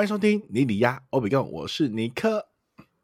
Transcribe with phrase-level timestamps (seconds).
[0.00, 2.48] 欢迎收听尼里鸭欧比贡，我是尼克。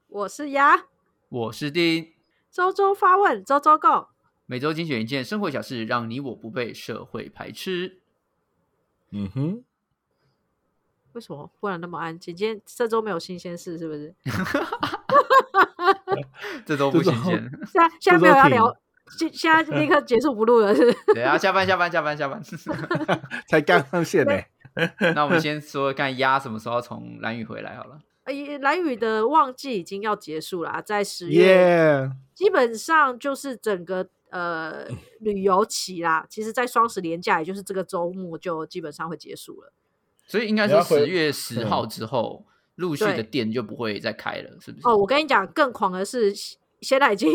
[0.09, 0.87] 我是鸭，
[1.29, 2.15] 我是丁，
[2.51, 4.07] 周周发问，周周 go。
[4.47, 7.99] 每周精选一件生活小事，让你我不被社会排斥。
[9.11, 9.63] 嗯哼，
[11.13, 12.35] 为什么忽然那么安静？
[12.35, 14.15] 今天这周没有新鲜事，是不是？
[16.65, 18.75] 这周不新鲜，现在现在没有要聊，
[19.19, 20.99] 现现在立刻结束不录了，是不是？
[21.13, 22.43] 对啊，下班下班下班下班。
[23.51, 24.33] 才刚上线呢、
[25.15, 27.99] 那我们先说看鸭什么时候从蓝雨回来好了。
[28.25, 32.11] 呃，蓝雨的旺季已经要结束了啊，在十月耶！
[32.35, 34.87] 基本上就是整个呃
[35.21, 36.27] 旅游期啦。
[36.29, 39.73] 其实，在双十连假，也就是这个周末，就基本上会结束了。
[40.27, 44.89] 所以应该你要回说十月十号之后，陆续的店就不会再开了，是不是？
[44.89, 46.35] 哦，我跟你讲，更狂的是，
[46.81, 47.31] 现在已经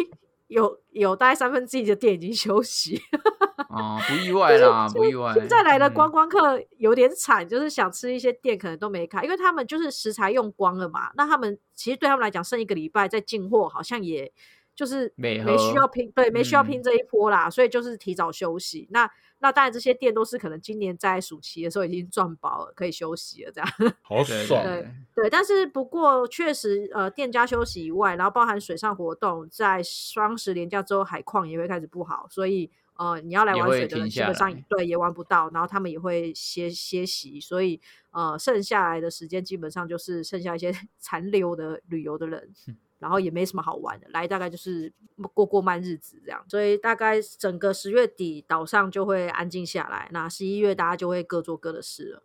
[0.52, 3.02] 有有大概三分之一的店已经休息。
[3.69, 5.33] 哦，不意外啦，不意外。
[5.33, 11.09] 现在来的嗯观光客有点惨，就是想吃一些店可能都没开，因为他们就是食材用光了嘛。
[11.16, 14.29] 那他们其实对他们来讲，剩一个礼拜再进货，好像也
[14.75, 18.89] 就是美没需要拼，对，没需要嗯拼这一波啦，所以就是提早休息。
[18.91, 19.09] 那
[19.42, 23.70] 那当然，这些店都是可能今年在暑期的时候已经赚饱了，可以休息了这样。
[24.03, 37.81] 好爽，对对，但是不过确实，呃，店家休息以外，然后包含水上活动，在双十连假之后，海况也会开始不好，所以呃，你要来玩水的人基本上来对也玩不到，然后他们也会歇歇息，所以
[38.12, 42.53] 呃，剩下来的时间基本上就是剩下一些 残留的旅游的人。
[43.02, 44.94] 然后也没什么好玩的，来大概就是
[45.33, 52.23] 过过慢日子这样，所以大概整个十月底岛上就会安静下来，那十一月大家就会各做各的事了，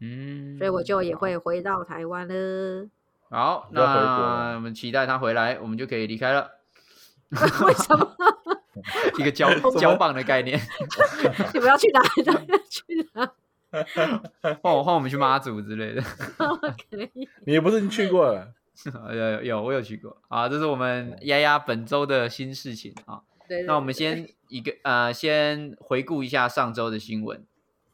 [0.00, 2.88] 嗯，所以我就也会回到台湾了。
[3.30, 3.68] 好。
[3.72, 6.50] 那我们期待他回来，我们就可以离开了。
[7.30, 8.16] 为什么？
[9.18, 10.58] 一个交交棒的概念，
[11.52, 12.22] 你们要去哪里？
[12.22, 13.30] 大家去哪？
[14.62, 16.00] 换我换我们去妈祖之类的。
[16.00, 17.28] 可以。
[17.44, 18.54] 你也不是已经去过了？
[19.12, 23.22] 有有有，我有去过啊，这是我们丫丫本周的新事情啊。
[23.48, 27.44] 对那我们，先一个呃，先回顾一下上周的新闻，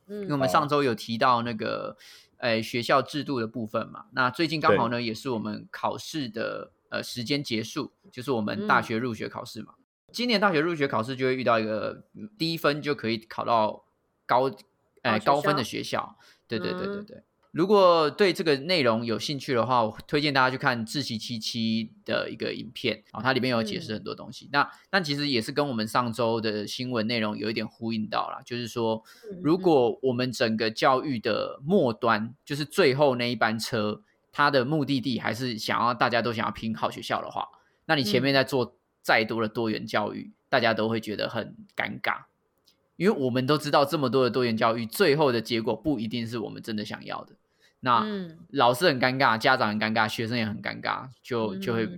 [0.09, 1.97] 嗯因为我嗯，们上周有提到那个
[2.39, 4.07] 呃学校制度的部分嘛。
[4.13, 9.75] 那最近刚好呢，也是我们考试的呃时间结束，就是我们大嗯学入学考试嘛。
[10.13, 13.85] 今年大学入学考试就会遇到一个嗯低分就可以考到
[14.27, 14.51] 高
[15.03, 16.17] 呃高分的学校。
[16.47, 17.23] 对对对对嗯对。
[17.55, 24.49] 如果对这个内容有兴趣的话，我推荐大家去看志奇七七的一个影片啊、它里面有解释嗯很多东西。
[24.51, 29.01] 那但其实也是跟我们上周的新闻内容有一点呼应到啦，就是说，
[29.31, 37.47] 嗯如果我们整个教育的末端，就是最后那一班车，它的目的地还是想要大家都想要拼好学校的话，
[37.87, 42.25] 那你前面嗯在做再多的多元教育，大家都会觉得很尴尬。
[42.97, 47.37] 因为我们都知道，这么多的多元教育，最后的结果不一定是我们真的想要的。
[47.85, 51.89] 那、嗯老师很尴尬，家长很尴尬，学生也很尴尬，就就会、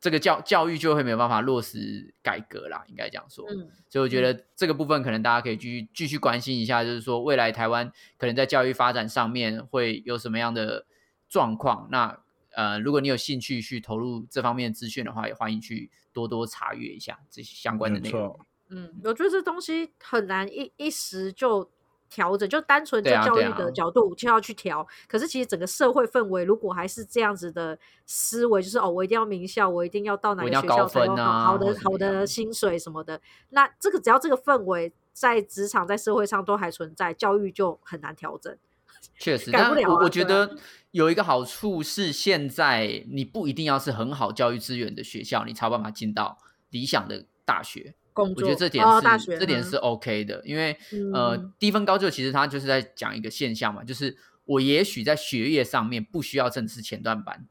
[0.00, 3.44] 这个教教育就会没有办法落实改革啦，应该这样说。
[3.50, 10.84] 嗯所以我觉得这个部分可能大家可以继续继续关心一下，就是说未来台湾可能在教育发展上面会有什么样的
[11.28, 11.88] 状况。
[11.90, 12.18] 那
[12.50, 18.38] 呃，如果你有兴趣去投入这方面的资讯的话，也欢迎去多多查阅一下这些相关的内容。
[18.68, 21.70] 嗯，我觉得这东西很难一一时就
[22.14, 24.86] 调整，就单纯就教育的啊角度就要去调。
[25.08, 27.76] 可是其实整个社会氛围如果还是这样子的
[28.06, 33.20] 思维，就是哦，我一定要名校，我一定要到哪个学校才有好好的好的薪水什么的。
[33.50, 38.56] 那这个只要这个氛围在职场在社会上都还存在，教育就很难调整。
[39.18, 40.56] 确实，但改不了啊我我觉得
[40.92, 46.38] 有一个好处是，现在你不一定要是很好教育资源的学校，你才有办法进到
[46.70, 47.94] 理想的大学。
[48.14, 50.74] 工作我觉得这点是、哦大学嗯这点是 OK 的，因为、
[51.12, 51.52] 呃嗯。
[51.58, 57.46] 低分高就其实它就是在讲一个现象嘛，就是我也许在学业上面不需要正式前段班，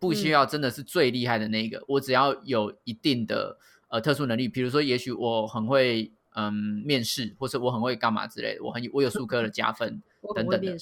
[0.00, 0.32] 不需嗯。
[0.32, 3.58] 要真的是最厉害的那一个，我只要有一定的
[3.88, 6.52] 呃特殊能力，比如说也许我很会嗯
[6.84, 10.02] 面试，或者我很会干嘛之类的，我很我有数科的加分
[10.34, 10.76] 等等的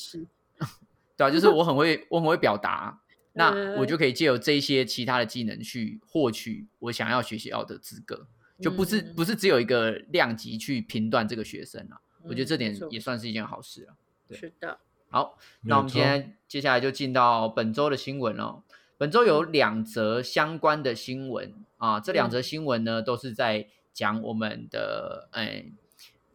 [1.16, 3.00] 对啊，就是我很会我很会表达。
[3.38, 8.26] 那我嗯就可以借由这一些其他的技能去获取我想要学习到的资格，
[8.60, 12.00] 就不是嗯不是只有一个量级去评断这个学生啊。
[12.22, 13.94] 我觉得这点也算是一件好事啊。
[14.28, 14.78] 对是的，
[15.10, 18.62] 好，那我们错今天接下来就进到本周的新闻了。
[18.98, 25.72] 本周有两则相关的新闻啊，这两则新闻呢都是在讲我们的诶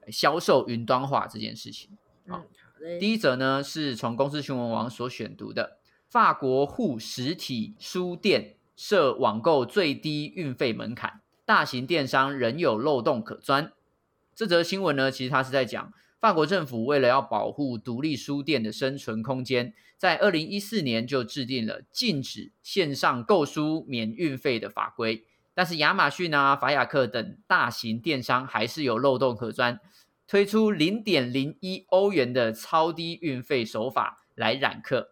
[0.10, 1.90] 销售云端化这件事情。
[2.26, 2.46] 嗯，好
[2.80, 11.21] 的，第一则呢是从公司新闻网所选读的，法国沪实体书店设网购最低运费门槛，
[11.52, 13.74] 大型电商仍有漏洞可钻。
[14.34, 25.26] 这则新闻呢，其实它是在讲法国政府为了要保护独立书店的生存空间，在二零一四年就制定了禁止线上购书免运费的法规。
[25.54, 29.78] 但是亚马逊啊、法雅克等大型电商还是有漏洞可钻，
[30.26, 35.12] 推出零点零一欧元的超低运费手法来揽客。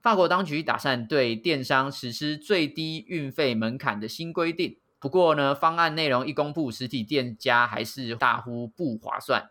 [0.00, 9.50] 法国当局打算对电商实施最低运费门槛的新规定，不过呢，方案内容一公布，实体店家还是大呼不划算。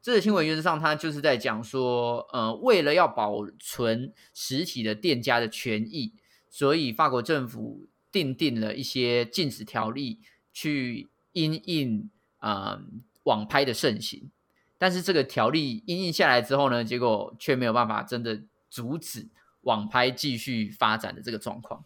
[0.00, 6.12] 这个新闻原则上，它就是在讲说，呃，为了要保存实体的店家的权益，
[6.48, 10.20] 所以法国政府定定了一些禁止条例，
[10.52, 12.08] 去因应
[12.38, 12.80] 呃
[13.24, 14.30] 网拍的盛行。
[14.78, 19.26] 但是这个条例因应下来之后呢，结果却没有办法真的阻止
[19.62, 21.84] 网拍继续发展的这个状况。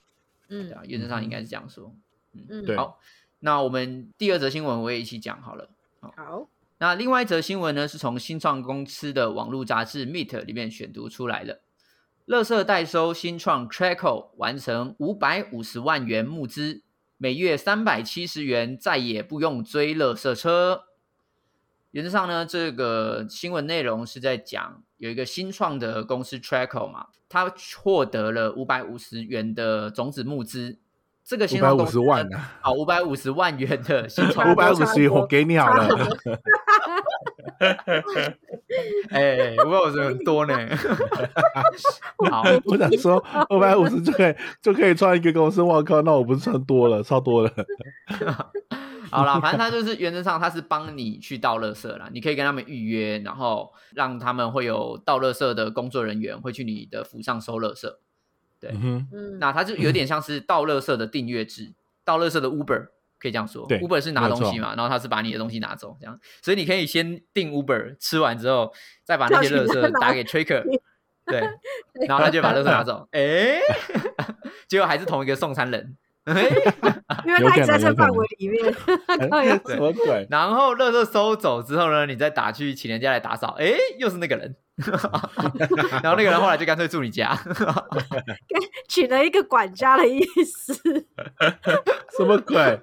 [0.49, 1.87] 对嗯啊，原则上应该是这样说。
[1.87, 2.01] 嗯，
[2.65, 2.99] 对好，
[3.41, 5.69] 那我们第二则新闻我也一起讲好了。
[6.01, 6.49] 好，
[6.79, 11.61] 那另外一则新闻呢，是从新创公司的网络杂志 Meet 里面选读出来的。
[12.25, 16.83] 乐色代收新创 Traco 完成五百五十万元募资，
[17.17, 20.85] 每月三百七十元，再也不用追乐色车。
[21.91, 30.79] 原则上呢，这个新闻内容是在讲有一个新创的公司 Traco 嘛，它获得了五百五十元的种子募资。
[31.31, 35.89] 这个五百五新创公司十万呢啊，好，五百五十万元的 新创五百五十我给你好了。
[39.11, 40.55] 哎，五百五十很多呢。
[42.29, 47.53] 好，我想说，五百五十就可以就可以创一个公司，我靠，那我不是算多了，超多了。
[49.09, 57.87] 好啦，反正他就是原则上他是帮你去倒垃圾啦，你可以跟他们预约，然后让他们会有倒垃圾的工作人员会去你的府上收垃圾。
[58.61, 61.73] 对嗯那它就有点像是倒垃圾的订阅制，
[62.05, 63.67] 倒垃圾的 Uber 可以这样说。
[63.67, 68.73] 对 Uber 是拿东西嘛，然后他是把你的东西拿走，这样，所以你可以先订 Uber，吃完之后
[69.05, 70.63] 再把那些垃圾打给 Tracker，
[71.27, 71.41] 对，
[72.07, 73.61] 然后他就把垃圾拿走，哎，
[74.69, 75.97] 结果还是同一个送餐人。
[76.25, 76.33] 哎
[77.27, 78.63] 因为他一直在这范围里面，
[79.67, 80.27] 什么鬼？
[80.31, 84.55] 然后垃圾收走之后呢，你再打去请人家来打扫，哎，又是那个人，
[86.03, 87.37] 然后那个人后来就干脆住你家，
[88.89, 90.75] 取了一个管家的意思。
[92.17, 92.81] 什么鬼？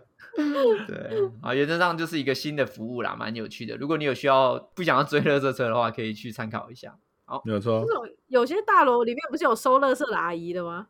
[0.88, 0.95] 对，
[1.41, 3.75] 啊，原则上就是一个新的服务啦，蛮有趣的。
[3.75, 6.95] 如果你有需要不想要追垃圾车的话，可以去参考一下。
[7.44, 10.88] 没有错这，种有些大楼里面不是有收垃圾的阿姨的吗？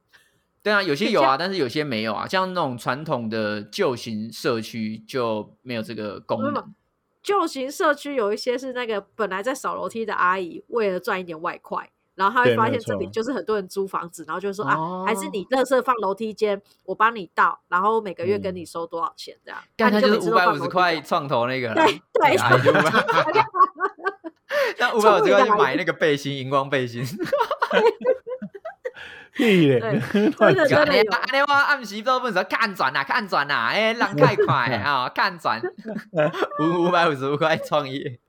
[0.61, 2.27] 对啊，有些有啊，但是有些没有啊。
[2.27, 6.75] 像那种传统的旧型社区就没有这个功能。
[7.23, 19.59] 旧型社区有一些是那个本来在扫楼梯的阿姨，为了赚一点外快，然后她会发现这里就是很多人租房子，然后就说、啊，还是哦你垃圾放楼梯间，我帮你倒，然后每个月跟嗯你收多少钱这样。
[19.75, 23.45] 干他那你就是五百五十块创投那个，对对那阿姨就500
[24.79, 27.03] 那五百五十块去买那个背心，荧光背心。
[29.33, 29.79] 屁嘞
[30.09, 35.61] 真的讲真的有安尼我暗时做份时候看转啊，看转啊，哎，人太快 啊，看转，
[36.59, 38.19] 五五百五十五块创业。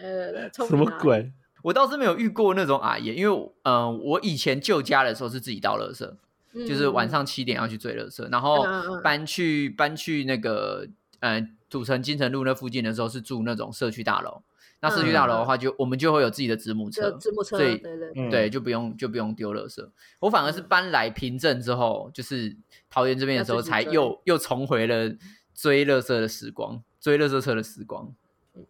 [0.00, 0.76] 呃，聪什？
[0.76, 1.32] 么鬼？
[1.62, 6.04] 我倒是没有遇过那种阿姨，因为嗯、呃我以前旧家的时候是自己倒垃圾，
[6.54, 10.86] 嗯就是晚上七点要去追垃圾，然后嗯嗯嗯搬去搬去那个
[11.20, 14.42] 呃土城金城路那附近的时候是住那种社区大楼，
[14.82, 19.88] 那社区大楼的话就、我们就会有自己的子母车就，字幕车，所以对对，嗯对，就不用就不用丢垃圾。
[20.18, 22.56] 我反而是搬来平镇之后，就是
[22.90, 25.14] 桃园这边的时候，才又又重回了
[25.54, 28.12] 追垃圾的时光，追垃圾车的时光。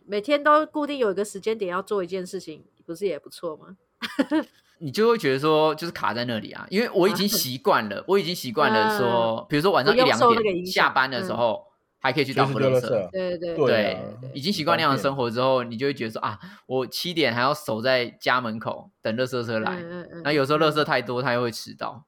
[0.06, 3.76] 每天都固定有一个时间点要做一件事情，不是也不错吗？
[4.78, 11.66] 你就会觉得说，就是卡在那里啊，因为我已经习惯了，我已经习惯了说，比如说晚上一两点下班的时嗯候，
[12.02, 12.58] 还可以去倒垃圾。
[12.58, 13.10] 丢垃圾。
[13.10, 13.98] 对对对
[14.34, 22.04] 已经习惯那样的生活之后，你就会觉得说啊，我七点还要守在家门口等垃圾车来，嗯嗯嗯那有时候垃圾太多，他又会迟到。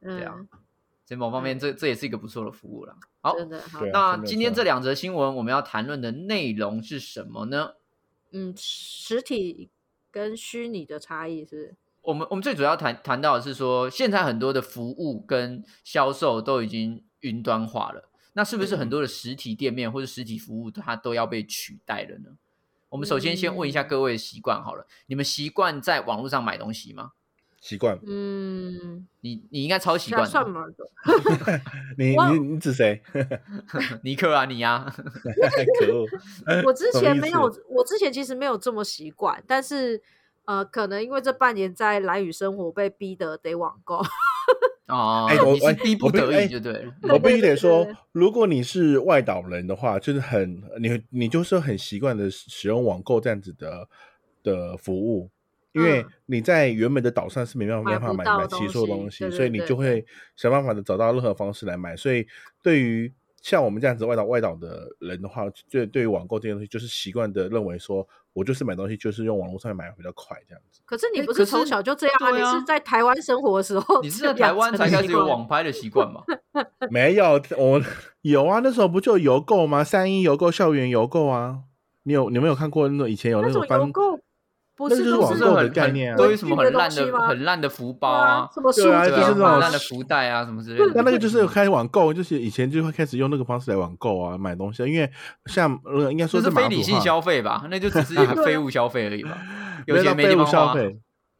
[0.00, 0.34] 嗯对啊
[1.06, 2.96] 所以某方面，这这也是一个不错的服务了。
[3.20, 7.74] 好，真的好那今天这两则新闻我们要谈论的内容是什么呢？
[8.32, 9.68] 嗯，实体
[10.10, 11.74] 跟虚拟的差异是？
[12.00, 22.30] 我们我们最主要谈谈到的是说，现在很多的服务跟销售都已经云端化了，那是不是很多的实体店面或者实体服务它都要被取代了呢？
[22.90, 27.12] 我们首先先问一下各位的习惯好了，你们习惯在网络上买东西吗？
[27.60, 27.98] 习惯。
[28.06, 30.64] 嗯，你你应该超习惯的， 算吗？
[31.96, 33.02] 你你你指谁？
[34.04, 34.84] 尼克啊，你呀、
[35.80, 36.06] 可恶！
[36.64, 40.02] 我之前没有，我之前其实没有这么习惯，但是
[40.44, 44.02] 呃，可能因为这半年在蓝宇生活，被逼得得网购。
[44.86, 46.94] 哦，哎我你是哎逼不得已就对了。
[47.02, 53.88] 我必须得说，如果你是外岛人的话，就是很你你就是很习惯的使用网购这样子的
[54.42, 55.30] 的服务，
[55.72, 60.04] 因为嗯你在原本的岛上是没办法没办法买买齐所有东东西，所以你就会
[60.36, 61.96] 想办法的找到任何方式来买。
[61.96, 62.26] 所以
[62.62, 63.10] 对于
[63.44, 70.80] 像我们这样子外岛外岛的人的话，对对于网购这些东西，就是习惯的认为说，我就是买东西就是用网络上面买比较快这样子。
[70.86, 72.30] 可是你不是从小就这样啊？
[72.30, 76.22] 你是在台湾生活的时候， 你是在台湾才开始有网拍的习惯吗？
[76.90, 77.82] 没有，我
[78.22, 79.84] 有啊，那时候不就邮购吗？
[79.84, 81.58] 三一邮购、校园邮购啊，
[82.04, 84.13] 你有你们有看过那种以前有那种种翻邮购，
[84.76, 90.92] 不是就是是网购的概念啊都有什么很烂的很烂的福包啊啊，什么书对啊就是那种很烂的福袋啊什么之类的。
[90.96, 94.86] 那那个就是开始网购，就是以前就会开始用那个方式来网购啊，买东西啊。
[94.86, 95.08] 因为
[95.46, 97.66] 像呃，应该说这是非理性消费吧？
[97.70, 99.38] 那就只是一个 废物消费而已吧。
[99.86, 100.74] 有没到钱没地方花。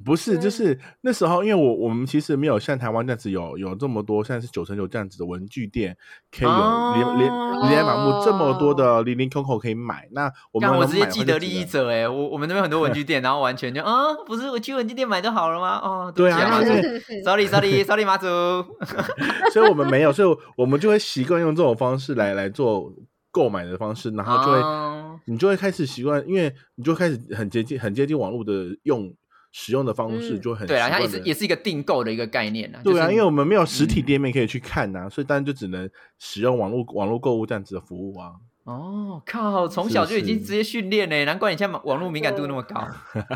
[0.04, 5.96] 不是，就是那时候，因为我我们其实没有像台湾这样子有有这么多，像是九成九这样子的文具店，
[6.36, 10.08] 可以有连连哦琳琅满目这么多的零零 Coco 可以买。
[10.10, 15.78] 那我们干，我能直接既得利益者哎、我我们那边很多文具店，然后完全就啊，不是我去文具店买就好了吗？
[15.78, 16.60] 哦，对啊
[17.24, 18.26] ，sorry sorry sorry 马祖，
[19.54, 22.92] 所以我们没有，所以我们就会习惯用这种方式来来做
[23.30, 24.90] 购买的方式，然后就会、哦
[25.26, 29.10] 你就会开始习惯，因为你就开始很接近很接近网络的用
[29.56, 32.80] 使用的方式，嗯就很对啊，它也是也是一个订购的一个概念啊。
[32.82, 38.32] 对啊，就是因为我们没有实体嗯店面可以去看呐、所以当然就只能使用网络网络购物这样子的服务啊。
[38.64, 42.84] 哦靠，从小就已经是直接训练呢，难怪你现在网络敏感度那么高。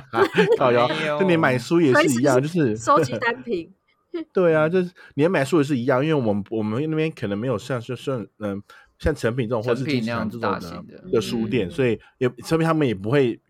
[0.58, 3.72] 靠腰没有，就连买书也是一样，就是收集单品，
[4.34, 8.60] 对啊，就是连买书也是一样，因为我们我们那边可能没有像是像嗯
[8.98, 13.40] 像成品这种或是成品金石堂那样这种的型的的书店，嗯所以也成品他们也不会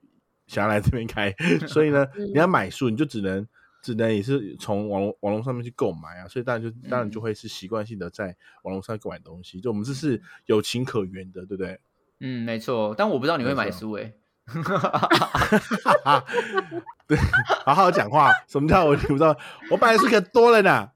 [0.49, 1.33] 想要来这边开，
[1.69, 3.47] 所以呢，嗯你要买书你就只能。
[3.81, 11.79] 只能也是从网络网络上面去购买啊，所以当然就当然就嗯会是习惯性的在网络上购买东西，就我们这是有情可原的，对不对？
[12.19, 14.13] 嗯，没错，但我不知道你会买书哎。
[17.07, 17.17] 对，
[17.65, 18.31] 好好讲话。
[18.47, 19.35] 什么叫我听不到？
[19.71, 20.89] 我本来是可多了呢。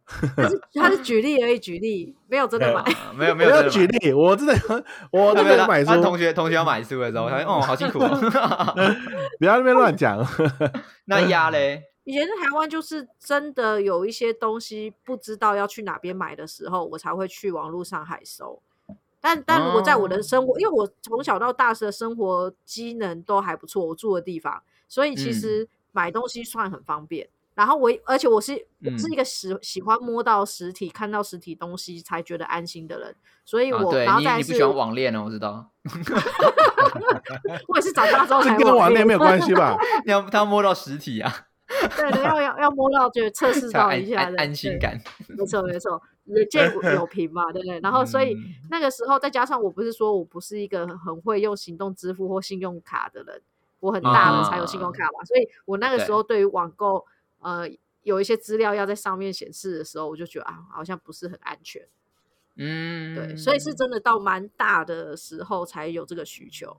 [0.75, 2.81] 他是举例而已，举例没有真的买。
[2.81, 4.55] 啊没有 没有真的买要举例，我真的
[5.11, 8.09] 我真他同学同学要买书的时候，他说哦好辛苦哦。
[9.39, 10.25] 不要在那边乱讲。
[11.07, 11.83] 那鸭嘞？
[12.05, 18.61] 以前在台湾就是真的有一些东西不知道要去哪边买的时候，我才会去网络上海搜。
[19.23, 27.29] 但但如果在我的哦生活，因为我从小到大的生活机能都还不错，我住的地方，所以其嗯实买东西算很方便。
[27.55, 28.52] 然后我而且我是
[28.83, 33.14] 我是嗯一个喜喜欢摸到实体、看到实体东西才觉得安心的人，
[33.45, 35.71] 所以啊，我、对然后你你不喜欢网恋哦，我知道。
[37.69, 39.76] 我也是长大之后才跟网恋没有关系吧？
[40.07, 41.31] 你要他摸到实体啊，
[41.97, 44.79] 对的，要要要摸到，就测试到一下的安安心。
[44.79, 44.99] 感。
[45.29, 47.81] 没错没错，眼见有 凭嘛，对不对？
[47.81, 48.38] 然后所以嗯
[48.71, 53.43] 那个时候再加上我不是说我不是一个很会用行动支付或信用卡的人，
[53.81, 57.05] 我很大了才有信用卡嘛，所以我那个时候对于网购
[57.41, 57.69] 呃
[58.02, 61.87] 有一些资料要在上面显示的时候，我就觉得啊好像不是很安全，
[62.57, 66.79] 嗯，对，所以是真的到蛮大的时候才有这个需求，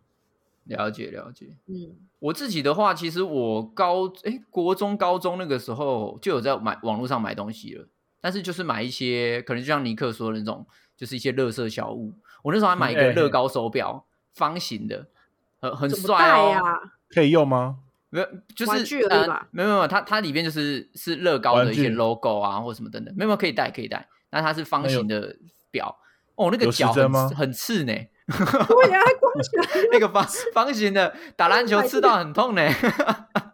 [0.66, 1.58] 了解了解。
[1.68, 7.86] 嗯我自己的话，其实我高诶国中、高中那个时候就有在买网络上买东西了，
[8.24, 10.66] 但是就是买一些可能就像尼克说的那种，
[10.96, 12.14] 就是一些乐色小物。
[12.42, 15.08] 我那时候还买一哎个乐高手表，方形的，
[15.60, 16.56] 很很帅哦。
[17.10, 17.80] 可以用吗？
[18.10, 25.36] 没有，就是呃，没有没有，它它里面就是是乐高的一些 logo 啊，或什么等等，没有没有可以戴可以戴，那它是方形的
[25.70, 25.98] 表，
[26.36, 27.94] 哦，那个脚很刺很刺呢，
[28.28, 29.34] 对呀、光
[29.92, 32.62] 那个方方形的打篮球 刺到很痛呢。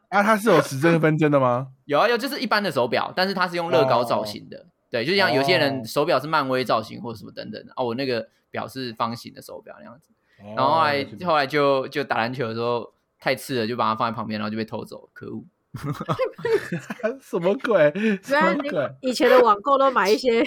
[0.10, 1.68] 啊，它是有时针分针的吗？
[1.86, 10.10] 有啊有，就是一般的手表，但是它是用乐高造型的，对，就像有些人哦手表是漫威造型或者什么等等的，哦，我那个表是方形的手表那样子，
[10.56, 15.44] 然后后来哦后来就就打篮球的时候太次了，就把它放在旁边，然后就被偷走，可恶。
[17.22, 17.92] 什么鬼？
[18.24, 18.96] 什原来你么鬼？
[19.02, 20.44] 以前的网购都买一些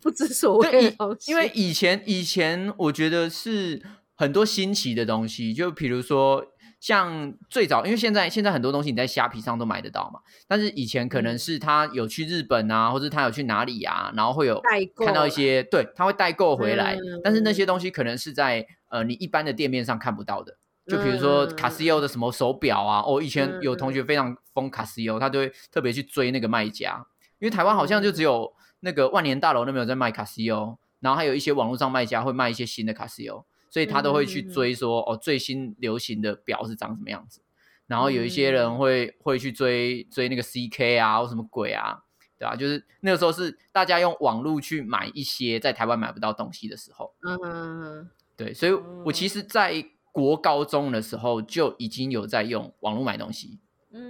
[0.00, 3.82] 不知所谓的东西，因为以前以前我觉得是
[4.14, 6.46] 很多新奇的东西，就比如说
[6.80, 11.38] 像最早，因为现在现在很多东西你在虾皮上都买得到嘛，但是以前可能嗯。
[11.38, 14.60] 是他有去日本啊，或者他有去哪里啊，然后会有
[14.96, 17.20] 看到一些对，他会代购回来，嗯。
[17.22, 20.56] 但是那些东西可能是在呃你一般的店面上看不到的。
[20.86, 27.06] 就比如说嗯卡西欧的什么手表啊，哦，以前嗯有同学非常疯卡西欧，他就会特别去追那个卖家，
[27.38, 37.40] 因为台湾好像就只有那个万年大楼那边有在卖卡西欧，然后还有一些网络上卖家会卖一些新的卡西欧，所以他都会去追说哦最新流行的表是长什么样子，
[37.86, 42.02] 然后有一些人会会去追追那个 CK 啊或什么鬼啊，
[42.38, 48.72] 对吧、就是那个时候是大家用网络去买一些在台湾买不到东西的时候，嗯嗯嗯对，所以
[49.04, 53.60] 我其实，在国高中的时候就已经有在用网络买东西，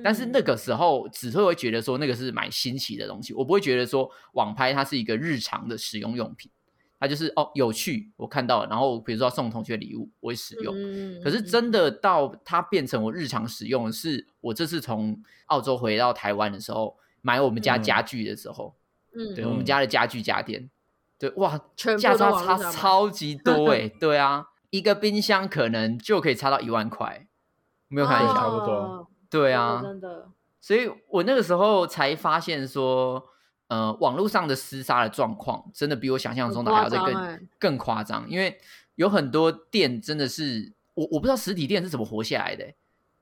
[0.02, 6.50] 但是那嗯个时候只会会觉得说那个是买新奇的东西，我不会觉得说网拍它是一个日常的使用用品，
[7.00, 10.74] 它就是哦有趣，我看到了，然后比如说要送同学礼物，我会使用。
[10.76, 11.20] 嗯。
[11.24, 17.82] 可是真的到它变成我日常使用的是，我这次从澳洲回到台湾的时候，买我们家嗯。
[17.82, 18.76] 家具的时候，
[19.16, 20.68] 嗯对我们家的家具家电，
[21.18, 27.26] 对哇，全部价差差超级 多哎、对啊，一个冰箱可能就可以差到一万块，
[27.88, 28.74] 没有开玩对笑，差不多。
[28.74, 30.28] 哦对啊，真的。
[30.60, 33.24] 所以我那个时候才发现说，
[33.70, 38.58] 呃，网络上的厮杀的状况真的比我想象中的还要再更、更夸张，因为
[38.96, 42.74] 有很多店真的是我我不知道实体店是怎么活下来的欸、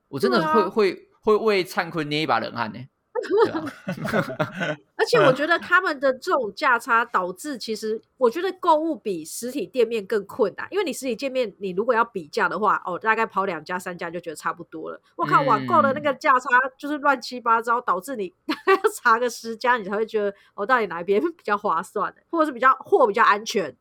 [0.08, 2.78] 我真的会、会会为灿坤捏一把冷汗呢、
[4.96, 15.00] 而且我觉得他们的这种价差导致，其实我觉得购物比实体店面更困难，因为你实体店面你如果要比价的话，哦，大概跑两家三家就觉得差不多了。
[15.16, 23.76] 我靠，网购的那个价差就是乱七八糟，导致你 大概要查个十家，你才会觉得哦，到底哪一边比较划算，或者是比较货比较安全。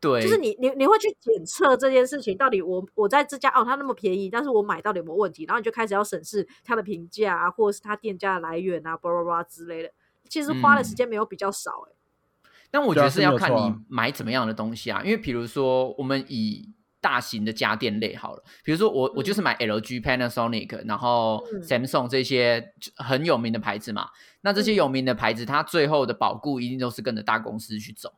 [0.00, 5.44] 对，就是你你你会去检测这件事情，到底我我在这家哦，它那么便宜，但是我买到底有没有问题？
[5.44, 9.90] 然后你就开始要审视它的评价啊，或者是它店家的来源啊，巴拉巴拉之类的。
[10.28, 24.08] 其实花的时间没有比较少、欸，但我觉得是要看你买怎么样的东西啊，因为比如说我们以大型的家电类好了，比如说我我就是买 LG、Panasonic，然后嗯 Samsung 这些很有名的牌子嘛。
[24.42, 28.14] 那这些嗯有名的牌子，它最后的保固一定都是跟着大公司去走。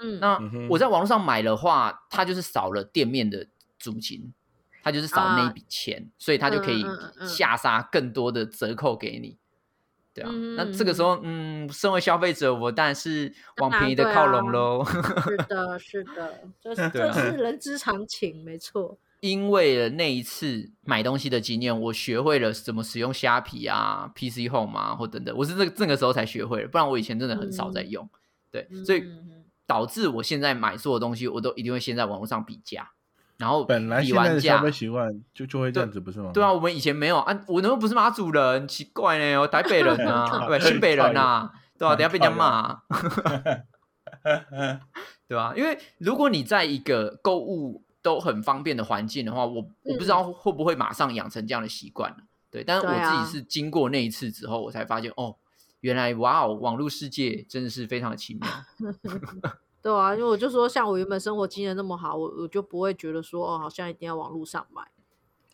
[0.00, 0.38] 嗯，那
[0.68, 3.46] 我在网络上买的话，它就是少了店面的
[3.78, 4.32] 租金，
[4.82, 6.84] 它就是少那一啊笔钱，所以它就可以
[7.26, 9.36] 下杀更多的折扣给你。
[10.14, 14.84] 对啊，嗯那这个时候，嗯，身为消费者，我当然是往便宜的靠拢喽。
[15.28, 18.98] 是的，是的，这是这是人之常情，没错。
[19.20, 25.34] 因为了那一次买东西的经验，我学会了怎么使用虾皮啊、PC Home 啊，或等等。
[25.36, 28.08] 我是这个这个时候才学会的，不然我以前真的很少在用。
[28.50, 29.04] 对，所以
[29.66, 32.90] 导致我现在买所有东西，我都一定会先在网络上比价，
[33.38, 36.30] 然后本来比完价习惯就就会这样子，不是吗？
[36.32, 42.82] 对啊，，我们以前没有啊，我那又不是马祖人，奇怪呢，我台北人啊， 对，新北人啊，对啊、等下被人家骂、啊，
[45.28, 52.18] 对吧、因为如果你在一个购物都很方便的环境的话，我我不知道会不会马上养成这样的习惯了。
[52.50, 55.34] 对，但是我自己是经过那一次之后，我才发现哦，
[55.80, 58.48] 原来哇哦，网络世界真的是非常的奇妙。
[59.82, 64.82] 对啊，因为我就说，像我原本生活经验那么好，我我就不会觉得说，哦，好像一定要网络上买。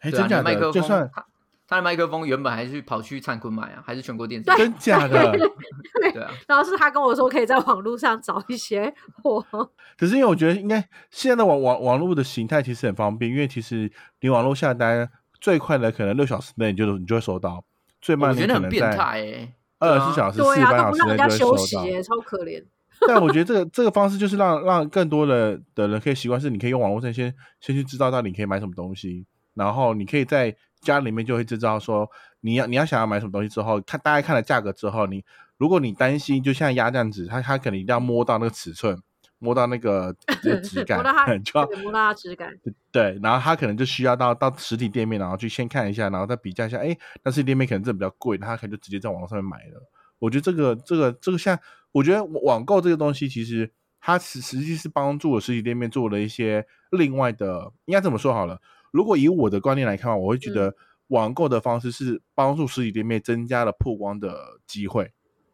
[0.00, 0.42] 哎，真假的？
[0.42, 1.26] 麦克风，就算他
[1.68, 4.50] 他的麦克风原本还是跑去灿坤买啊，还是全国电子？
[4.56, 5.32] 真假的，
[6.12, 9.44] 对啊，然后是他跟我说，可以在网络上找一些货。
[9.98, 17.64] 可是因为我觉得应该现在的网网网络的形态其实很方便，因为其实你网络下单最快的可能六小时内你就你就会收到，
[18.00, 19.54] 最慢我觉得很变你可能在态哎、
[19.88, 21.56] 二十四小时、四对啊，十八小都不让人家时内就会收到。
[21.56, 22.64] 休息耶，超可怜。
[23.08, 32.08] 但我觉得这个这个方式就是让让更多的的人可以习惯，是你可以用网络上先先去知道到底你可以买什么东西，然后你可以在家里面就会知道说
[32.42, 35.24] 你要你要想要买什么东西之后，看大概看了价格之后，你
[35.58, 38.96] 如果你担心就像鸭这样子，它它可能一定要摸到那个尺寸，
[39.42, 42.56] 摸到那个 这质感摸到它， 就要对摸到它质感。
[42.92, 49.90] 对，然后他可能就需要到到实体店面，然后去先看一下，然后再比较一下，哎，那实体店面可能真的比较贵，他可能就直接在网络上面买了。
[50.20, 51.58] 我觉得这个这个这个像，
[51.90, 58.60] 我觉得网购这个东西，其实它实实际是帮助了实体店面做了一些另外的，应该这么说好了。
[58.92, 60.74] 如果以我的观念来看，我会觉得
[61.08, 65.12] 网购的方式是帮助实体店面增加了曝光的机会。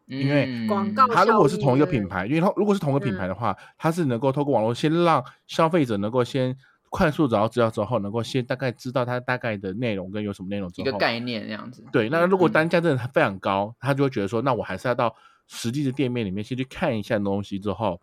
[0.08, 6.56] 因为嗯广告它如果是同一个品牌，因为它如果是同一个品牌的话，它是能够透过网络先让消费者能够先
[6.88, 11.84] 快速找到资料之后，能够先大概知道它大概的内容跟有什么内容之后，一个概念这样子。
[11.92, 15.14] 对，那如果嗯单价真的非常高，他就会觉得说，那我还是要到
[15.46, 18.00] 实际的店面里面先去看一下东西之后，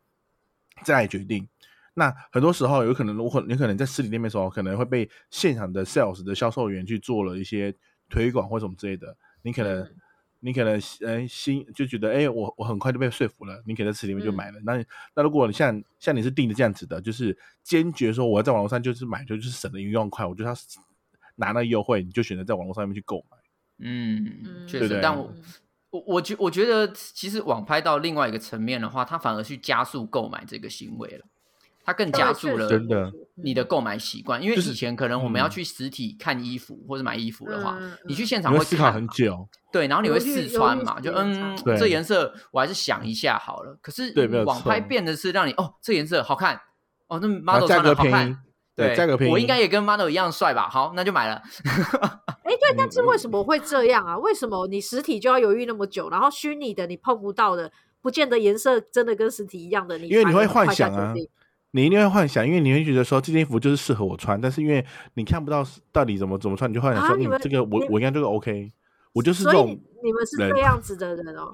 [0.84, 1.48] 再来决定。
[1.96, 7.74] 那很多时候有可能，我可你可能在实体店面的时候，可能会被现场的 sales 的销售员去做了一些
[8.10, 9.84] 推广或什么之类的，你可能。
[10.45, 14.60] 嗯你可能呃心就觉得，哎、我我很快就被说服了，你可能在实体店面就嗯买了。
[14.63, 20.53] 那那如果你像像你是定的这样子的，就是坚决说我要在网络上就是买，就就是省了一万块，我就要
[21.36, 23.38] 拿那优惠，你就选择在网络上面去购买。
[23.79, 24.97] 嗯，嗯确对对。
[24.97, 25.34] 实但我
[25.89, 31.25] 我我觉我觉得，其实网拍到另外一个层面的话，它反而去加速购买这个行为了，
[31.86, 34.41] 它更加速了真的你的购买习惯。
[34.41, 43.78] 因为以前可能我们要嗯去实体看衣服或者买衣服的话，你去现场会思考看很久，对，然后你会试穿嘛，就嗯这颜色我还是想一下好了。
[43.82, 46.60] 可是对没有网拍错变的是让你哦，这颜色好看，
[47.08, 48.38] 哦，那 model 穿的好看，，
[48.76, 50.67] 对，价格便宜，我应该也跟 model 一样帅吧？
[50.67, 51.41] 好，那就买了。
[52.45, 54.17] 哎，对，但是为什么会这样啊？
[54.17, 57.71] 为什么你实体就要犹豫那么久，然后虚拟的你碰不到的，
[58.02, 61.13] 不见得颜色真的跟实体一样的，你因为你会幻想啊
[61.76, 64.84] 你一定会幻想，因为你会觉得说这件衣服就是适合我穿，但是因为
[65.16, 65.62] 你看不到
[65.92, 68.72] 到底怎么怎么穿，你就幻想说，嗯，啊你们这个我我应该这个 OK，
[69.12, 71.52] 我就是这种你们是人这样子的人哦。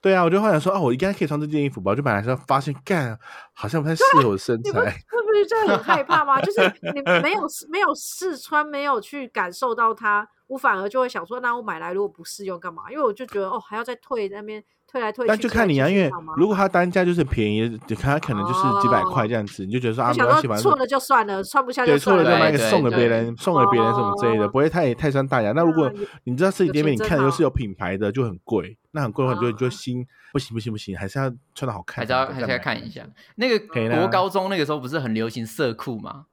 [0.00, 3.16] 对啊，我就幻想说哦，我应该可以穿这件衣服吧，我就本来之后发现，干
[3.52, 4.72] 好像不太适合我的身材。
[4.72, 6.40] 会不会就很害怕吗？
[6.42, 6.60] 就是
[6.92, 12.90] 你没有没有试穿，没有去感受到它，我反而就会想说，那我买来如果不适用干嘛？
[12.90, 15.28] 因为我就觉得哦，还要再退那边退来退去。
[15.28, 22.30] 但就看你啊，因为如果它单价就是便宜，它可能就是几百块这样子，你就觉得说啊，我想没关系，反正错了就算了，穿不下对错了就。
[22.30, 25.52] 买给送给别人，送给别人什么之类的，哦不会太太伤大雅。
[25.52, 25.92] 那如果
[26.24, 33.06] 你知道实体有店面，你看的又是有品牌的，就很贵，那很贵的话，你就你就心不行不行不行，还是要穿的好看，还是要还是要看一下。
[33.36, 33.58] 那个
[33.98, 36.26] 国高中那个时候不是很流行色裤吗？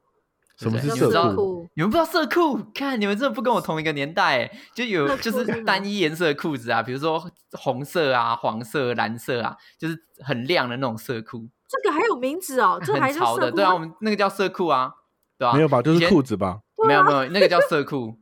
[0.58, 1.70] 什么是对不对你们知道色裤？
[1.76, 2.72] 你们不知道色裤？
[2.74, 13.52] 看你们真的不跟我同一个年代欸，就有就是单一颜色的裤子啊，比如说红色啊、黄色、蓝色啊，就是很亮的那种色裤，这个还有名字哦，这还是很潮的。
[13.52, 14.94] 对啊，我们那个叫色裤啊，
[15.38, 15.54] 对吧？
[15.54, 15.82] 没有吧？
[15.82, 16.60] 就是裤子吧？
[16.88, 18.18] 没有没有，那个叫色裤，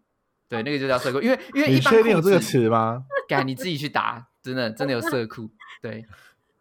[0.49, 3.03] 对，那个就叫色裤，因为因为你一般确定有这个词吗？
[3.27, 5.49] 敢你自己去打，真的真的有色裤，
[5.81, 6.05] 对，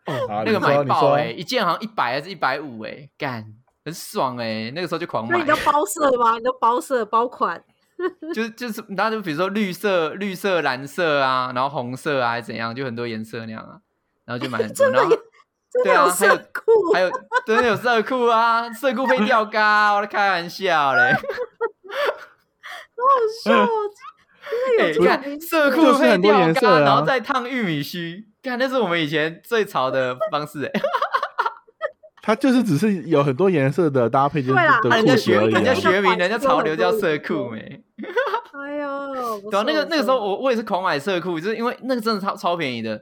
[0.07, 3.55] 哦那个买爆哎、一件好像一百还是一百五哎，干
[3.85, 6.39] 很爽哎、那个时候就狂买你，要包色吗？
[6.39, 7.63] 你要包色包款？
[8.35, 13.79] 就是就是，那就比如说绿色、绿色、蓝色啊，然后红色啊，还是怎样，就很多颜色那样啊，
[14.25, 15.23] 然后就买很多，然后真的有
[15.71, 16.93] 真的有对啊还有色裤？
[16.93, 17.11] 还有
[17.47, 21.13] 真的有色裤啊，色裤配吊嘎，我在开玩笑嘞，
[22.97, 23.03] 好
[23.45, 23.69] 笑哦，
[24.81, 30.81] 哎、你看色裤就是配吊嘎，然后啊再烫玉米须，看那是我们以前最潮的方式哎、
[32.27, 35.59] 它就是只是有很多颜色的搭配，就是的啊人家学裤子而已啊。
[35.59, 37.59] 人家学名，人家潮流叫色裤没。
[38.65, 42.99] 哎呦，不对啊，那个那个时候我我也是狂买色裤，就是因为那个真的超超便宜的。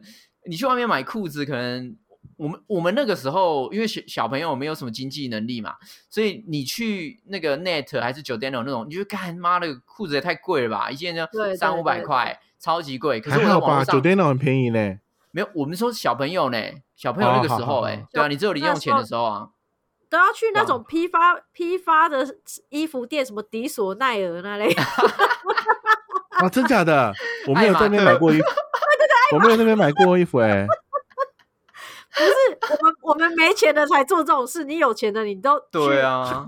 [0.48, 1.94] 你去外面买裤子，可能
[2.36, 5.74] 我们我们那个时候因为小小朋友没有什么经济能力嘛，
[6.10, 11.24] 所以你去那个 Net 还是 Giordano 那种，你就干妈的裤子也太贵了吧，一件就
[11.56, 13.20] 三五百块，超级贵。
[13.20, 14.96] 可是我还好吧在网络上，Jordano 很便宜呢。
[15.32, 16.58] 没有，我们说小朋友呢，
[16.94, 19.48] 小朋友那个时候哎、好对啊，你只有零用钱的时候啊，
[20.08, 22.36] 都要去那种批发批发的
[22.68, 24.72] 衣服店，什么迪索奈尔那类。
[26.30, 27.12] 啊，真假的？
[27.48, 28.46] 我没有在那边买过衣服，
[29.32, 30.66] 我没有在那边买过衣服哎。
[32.14, 36.46] 不是我们我们没钱的才做这种事，你有钱的你都去对啊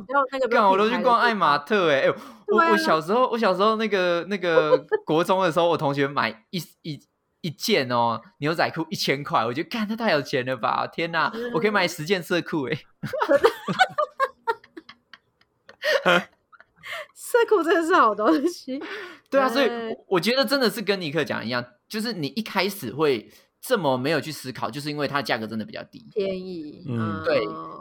[0.50, 2.14] 干，我都去逛爱马特哎、欸，哎、
[2.48, 7.00] 我啊我小时候，我小时候那个那个国中的时候，我同学买一一
[7.44, 10.86] 一件哦牛仔裤一千块，我觉得干他太有钱了吧！
[10.86, 12.78] 天哪，我可以买十件色裤哎、
[17.14, 18.82] 色裤真的是好东西。
[19.28, 23.30] 对啊，所以我我觉得真的是跟尼克讲一样，就是你一开始会
[23.66, 26.06] 这么没有去思考，就是因为它价格真的比较低。
[26.12, 27.22] 便宜，嗯。
[27.24, 27.40] 对。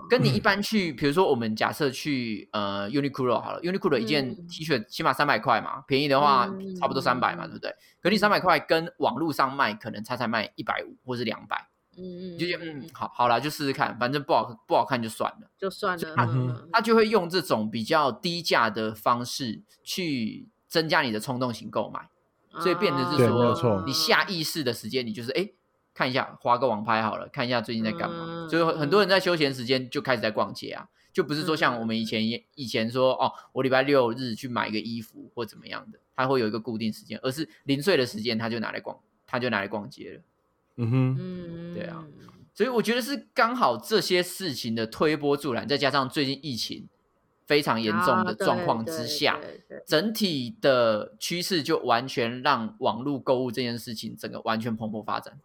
[0.10, 4.48] 跟你一般去，比如说我们假设去呃 Uniqlo 好了，Uniqlo 一件嗯。
[4.48, 7.74] T 恤起码三百块嘛，便宜的话嗯差不多三百嘛，对不对？
[8.02, 11.68] 可你三百块跟网络上卖，可能它才卖一百五或是两百，
[11.98, 15.52] 嗯嗯，就觉得嗯嗯好好啦，就试试看，反正不好不好看就算了。
[15.58, 22.08] 就算了，他嗯他就会用这种比较低价的方式去增加你的冲动型购买，
[22.62, 25.50] 所以变得是对说你下意识的时间，你就是哎
[25.94, 28.26] 看一下划个网拍好了，看一下最近在干嘛。
[28.28, 32.22] 嗯所以很多人在休闲时间就开始在逛街啊，就不是说像我们以前
[32.56, 40.22] 以前说哦，我礼拜六日去买一个衣服或怎么样的，他会有一个固定时间，而是零碎的时间他就拿来逛，他就拿来逛街了。
[40.76, 42.04] 嗯哼，嗯，对啊，
[42.54, 46.88] 所以我觉得是刚好这些事情的推波助澜，再加上最近疫情
[47.48, 55.40] 非常严重的状况之下，对对整体的趋势就完全让网络购物这件事情整个完全蓬勃发展。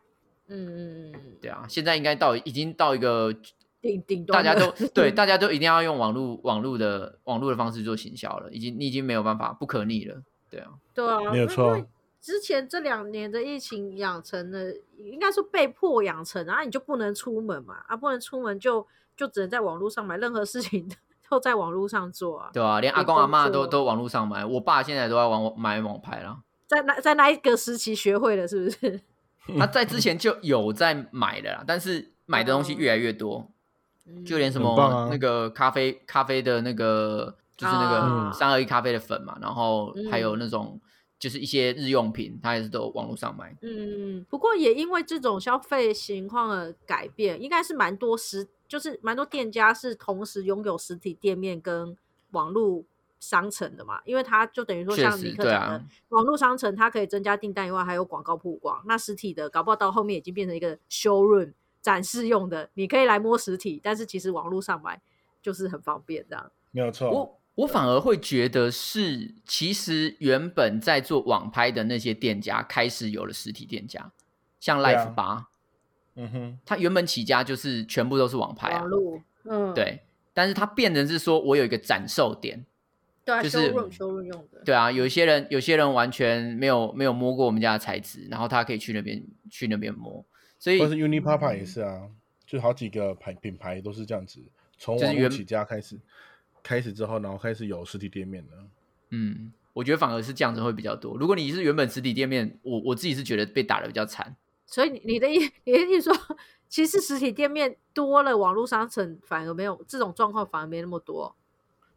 [0.48, 3.32] 嗯嗯嗯，对啊，现在应该到已经到一个
[3.80, 10.22] 顶顶大家都 对大家都一定要用网络网络的网络的方式做行销了，已经你已经没有办法不可逆了。
[10.50, 11.80] 对啊，对啊，没有错。
[12.20, 14.58] 之前这两年的疫情养成了，
[14.96, 18.84] 应该说被迫养成然啊，你就不能出门嘛，啊，不能出门就
[19.16, 20.90] 就只能在网络上买，任何事情
[21.30, 22.50] 都在网络上做啊。
[22.52, 26.40] 对啊，连阿公阿妈都都网络上买，我爸现在都在网买网拍了。
[26.66, 29.00] 在那在那一个时期学会了，是不是？
[29.58, 33.50] 他在之前就有在买的啦，但是买的东西越来越多，
[34.26, 38.30] 就连什么那个咖啡咖啡的那个就是那啊。
[38.30, 40.80] 个三二一咖啡的粉嘛，然后还有嗯那种
[41.18, 43.56] 就是一些日用品，他也是都有网络上买。
[43.62, 51.96] 嗯，不过也因为这种消费情况的改变，应该是蛮多实，就是蛮多店家是同时拥有实体店面跟
[52.30, 52.84] 网络
[53.20, 58.82] 商城的嘛，因为它就等于说像尼实对克讲的，啊，网络商城它可以增加订单以外，还有广告曝光。
[58.86, 65.00] 那实体的搞不好到后面已经变成一个 showroom 展示用的，你可以来摸实体，但是其实网络上买
[65.42, 66.50] 就是很方便这样。
[66.70, 67.10] 没有错。
[67.10, 74.12] 我我反而会觉得是，其实原本在做网拍的那些店家开始有了实体店家，
[74.60, 75.48] 像 Life 八、
[76.14, 80.02] 嗯哼，它原本起家就是全部都是网拍啊网，络，嗯，对，
[80.32, 82.64] 但是它变成是说我有一个展售点，
[83.28, 90.24] 对啊，就是 showroom showroom 用的，对啊，有一些人有些人完全没有没有摸过我们家的材质，然后他可以去那边去那边摸，
[90.58, 92.08] 所以或是 Unipapa 也是啊，
[92.46, 94.40] 就好几个牌品牌都是这样子，
[94.78, 96.00] 从网络起家开始，
[96.62, 98.52] 开始之后，然后开始有实体店面的。
[99.10, 101.14] 嗯，我觉得反而是这样子会比较多。
[101.18, 104.34] 如果你是原本实体店面，我我自己是觉得被打的比较惨。
[104.64, 106.36] 所以你你的意你的意思说，
[106.66, 111.36] 其实实体店面多了，网络商城反而没有这种状况，反而没那么多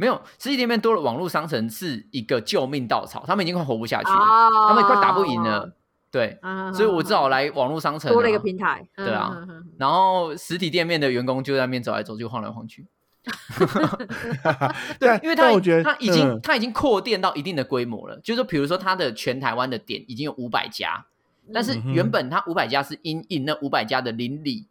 [0.02, 5.76] 没有实体店面多了，网络商城是一个救命稻草，他们已经快活不下去他们快打不赢了。
[6.10, 9.32] 对，啊所以我只好来网络商城、多了一个平台，对啊。
[9.78, 12.88] 然后实体店面的员工就在那边走来走去，晃来晃去。
[15.00, 16.40] 对，因为他我觉得他已经、嗯。
[16.42, 21.06] 他已经扩店到一定的规模了，就是说，比如说他的全台湾的店已经有五百家，
[21.54, 24.66] 但是原本他五百家是因应那五百家的邻里，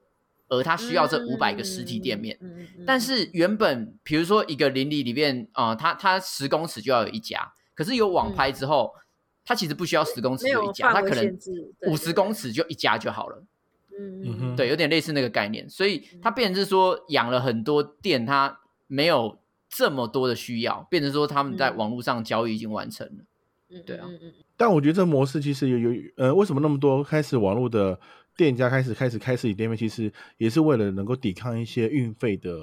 [0.50, 2.36] 而他需要这五百个实体店面。
[2.42, 8.92] 嗯嗯嗯嗯但是原本比如说一个邻里里面啊、呃，它它十公尺就要有一家，可是有网拍之后，
[9.44, 11.38] 它其实不需要十公尺有有一家，它可能
[11.86, 13.42] 五十公尺就一家就好了。
[13.98, 23.24] 嗯嗯对，有点类似那个概念，所以它变成是说养了很多店，它没有这么多的需要，变成说他们在嗯网络上交易已经完成了。
[23.72, 27.98] 嗯对啊嗯嗯嗯但我觉得这模式其实有有呃，为什么那么多开始网络的
[28.40, 32.58] 店家开始开始开实体店面，其实也是为了能够抵抗一些运费的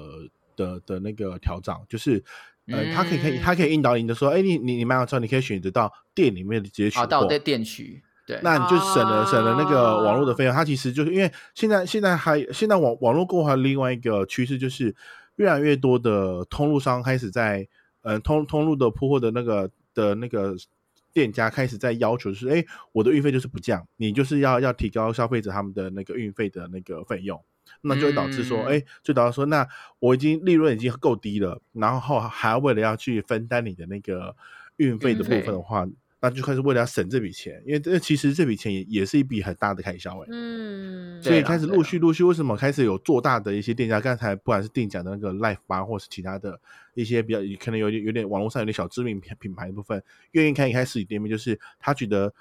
[0.56, 2.20] 的的那个调整，就是
[2.66, 10.52] 呃，他可以可以他可以引导你的说，哎，你你你买完之后，你可以选择到店里面直接取啊，到我在店取，对，那你就省了、省了那个网络的哦费用。
[10.52, 14.92] 它其实就是因为现在现在还现在网网络购还有另外一个趋势，就是
[15.36, 17.68] 越来越多的通路商开始在
[18.02, 20.56] 呃通通路的铺货的那个的那个
[21.18, 27.42] 店家开始在要求，就是哎，我的运费就是不降，你就是要要提高消费者他们的那个运费的那个费用。
[27.82, 29.66] 那就会导致说，嗯哎、就导致说，那
[29.98, 34.34] 我已经利润已经够低了，然后还要为了要去分担你的那个
[34.76, 35.86] 运费的部分的话，
[36.20, 44.00] 那就开始为了要省这笔钱，因为这其实这笔钱也也是一笔很大的开销哎、嗯，所以开始陆续陆续，为什么开始有做大的一些店家？
[44.00, 46.60] 刚才不管是定讲的那个 Life 吧，或是其他的
[46.94, 50.02] 一些比较可能有点有点网络上有点小知名品品牌的部分，
[50.32, 52.34] 愿意开一开实体店面，就是他觉得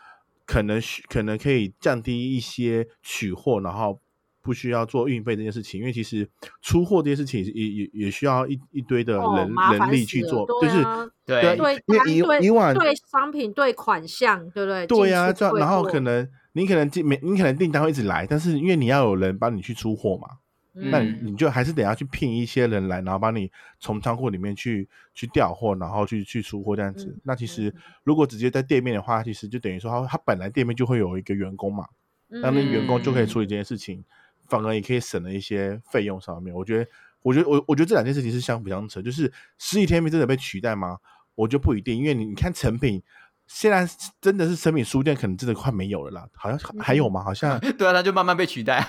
[0.46, 4.02] 可能可能可以降低一些取货，然后
[4.48, 6.26] 不需要做运费这件事情，因为其实
[6.62, 14.88] 出货这件事情也也也需要一一堆的哦人、人力去做，对就是啊对对对因为以往对商品对款项，对不对？
[14.88, 20.30] 对呀、呀，这样然后可能你可能进没你可能订单会一直来，但是因为你要有人帮你去出货嘛，
[20.74, 27.08] 那你就还是得要去聘一些人来，然后帮你从仓库里面去去调货，然后去去出货这样子。
[27.08, 27.74] 嗯那其实
[28.06, 31.86] 如果直接在店面的话，其实就等于说他他本来店面就会有一个员工嘛，
[32.30, 34.04] 那那员工就可以处理这件事情，
[34.48, 36.54] 反而也可以省了一些费用上面。
[36.54, 36.90] 我觉得，
[37.22, 40.98] 我觉得我我觉得这两件事情是相辅相成，就是实体店面真的被取代吗？
[41.36, 43.02] 我觉得不一定，因为你你看成品。
[43.50, 46.28] 现在真的是成品书店，可能真的快没有了啦。
[46.34, 47.24] 好像还有吗？
[47.24, 48.86] 好像 对啊，它就慢慢被取代。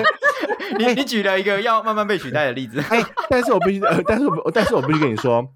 [0.78, 5.46] 你你举了一个要慢慢被取代的例子，哎，但是我必须，呃、但是我但是我必须跟你说，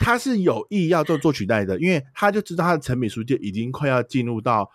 [0.00, 4.70] 他是有意要做做取代的，因为他就知道他的成品书店已经快要进入到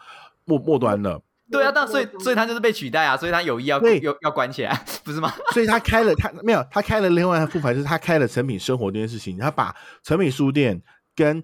[0.46, 5.32] 末末端了，对啊，但所以所以他就是被取代啊，所以他有意要对要要关起来， 不是吗？
[5.54, 10.82] 所以他开了他没有，他开了另外一个副牌，就是他开了成品生活这件事情，他把成品书店
[11.16, 11.44] 跟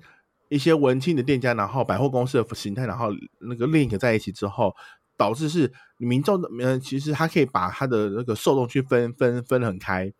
[0.49, 4.73] 一些文青的店家，然后百货公司的形态，然后那个 link 在一起之后，
[5.17, 10.11] 导致是民众的嗯，其实他可以把他的那个受众去分分分得很开，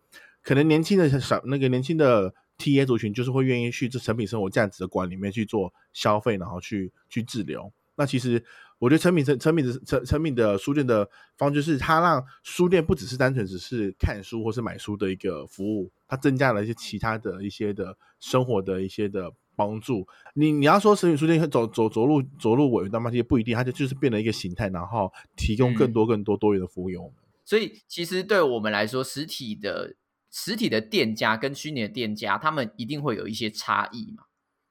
[0.42, 7.72] 可能年轻的小那个年轻的 T A 族群就是会愿意去这成品生活这样子的馆里面去做消费，然后去去滞留。
[7.96, 8.44] 那其实
[8.78, 20.06] 我觉得成品成成品的成成品的书店的方就是它让书店不只是单纯只是看书或是买书的一个服务，它增加了一些其他的一些的生活的一些的帮助。
[20.34, 27.14] 你你要说成品书店走走走路走路尾大妈街不一定，它就就是变了一个形态，然后提供更多更多多元的服务给我们。
[27.44, 29.96] 所以其实对我们来说，实体的
[30.30, 34.24] 实体的店家跟虚拟的店家，他们一定会有一些差异嘛，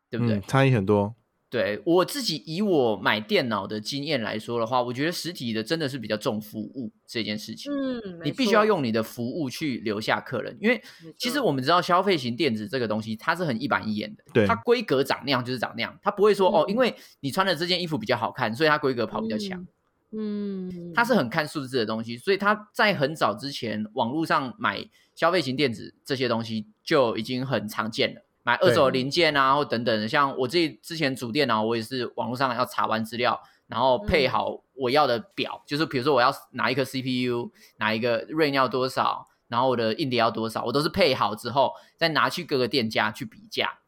[0.09, 0.37] 对不对？
[0.37, 1.15] 嗯，差异很多。
[1.49, 7.71] 对我自己以我买电脑的经验来说的话，我觉得实体的真的是比较重服务这件事情。
[7.71, 10.81] 嗯，你必须要用你的服务去留下客人，因为
[11.17, 19.65] 其实我们知道消费型电子这个东西，它是很一板一眼的，对它规格长那样就是长那样，它不会说、哦，嗯因为你穿的这件衣服比较好看，所以它规格跑比较强。
[20.11, 28.21] 嗯，它是很看数字的东西，所以它在很早之前，网络上买消费型电子这些东西就已经很常见了。
[28.47, 43.79] 买二手零件啊，或等等的，像我自己之前组电脑，我也是网络上要查完资料，然后配好我要的表，就是比如说我要哪一颗 CPU，哪一个锐要多少，然后我的硬碟要多少，我都是配好之后，再拿去各个店家去比价，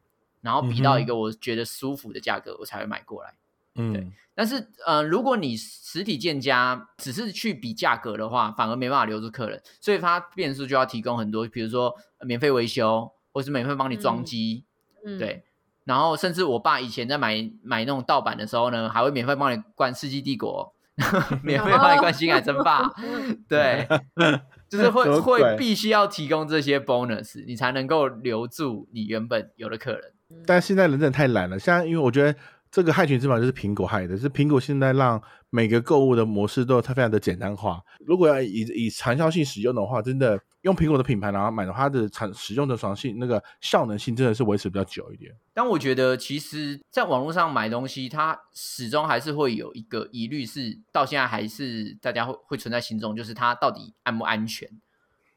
[0.41, 3.35] 然后比到一个我觉得舒服的价格，我才会买过来。
[3.75, 14.65] 嗯，对但是，呃，如果你实体店家只是去比价格的话，反而没办法留住客人，所以它变数就要提供很多，比如说、呃免费维修，或是免费帮你装机，
[15.05, 15.43] 嗯，对。
[15.85, 20.71] 然后，甚至我爸以前在买买那种盗版的时候呢，还会免费帮你灌《世纪帝国
[21.41, 22.83] 》，免费帮你灌《星海争霸
[23.47, 23.87] 》，对，
[24.69, 30.13] 就是会会必须要提供这些 bonus，你才能够留住你原本有的客人。
[30.45, 31.57] 但现在人真的太懒了。
[31.57, 32.37] 现在因为我觉得
[32.69, 37.81] 这个害群之马就是苹果害的，是苹果现在让每个购物的模式都它非常的简单化。
[38.05, 45.33] 如果要以以长效性使用的话，真的用苹果的品牌然后买的话，它的产使用的爽性那个效能性真的是维持比较久一点。
[45.53, 54.69] 但我觉得，其实在网络上买东西，它始终还是会有一个疑虑，是到现在还是大家会会存在心中，就是它到底安不安全？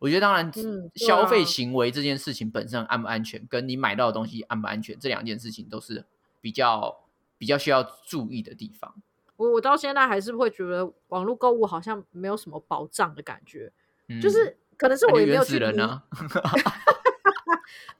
[0.00, 0.50] 我觉得，当然，
[0.96, 6.04] 消费行为这件事情本身安不安全，跟你买到的东西安不安全，这两件事情都是
[6.40, 7.04] 比较
[7.38, 8.92] 比较需要注意的地方。
[9.36, 13.72] 我我到现在还是会觉得网络购物好像没有什么保障的感觉，
[14.08, 15.58] 嗯就是可能是我也没有去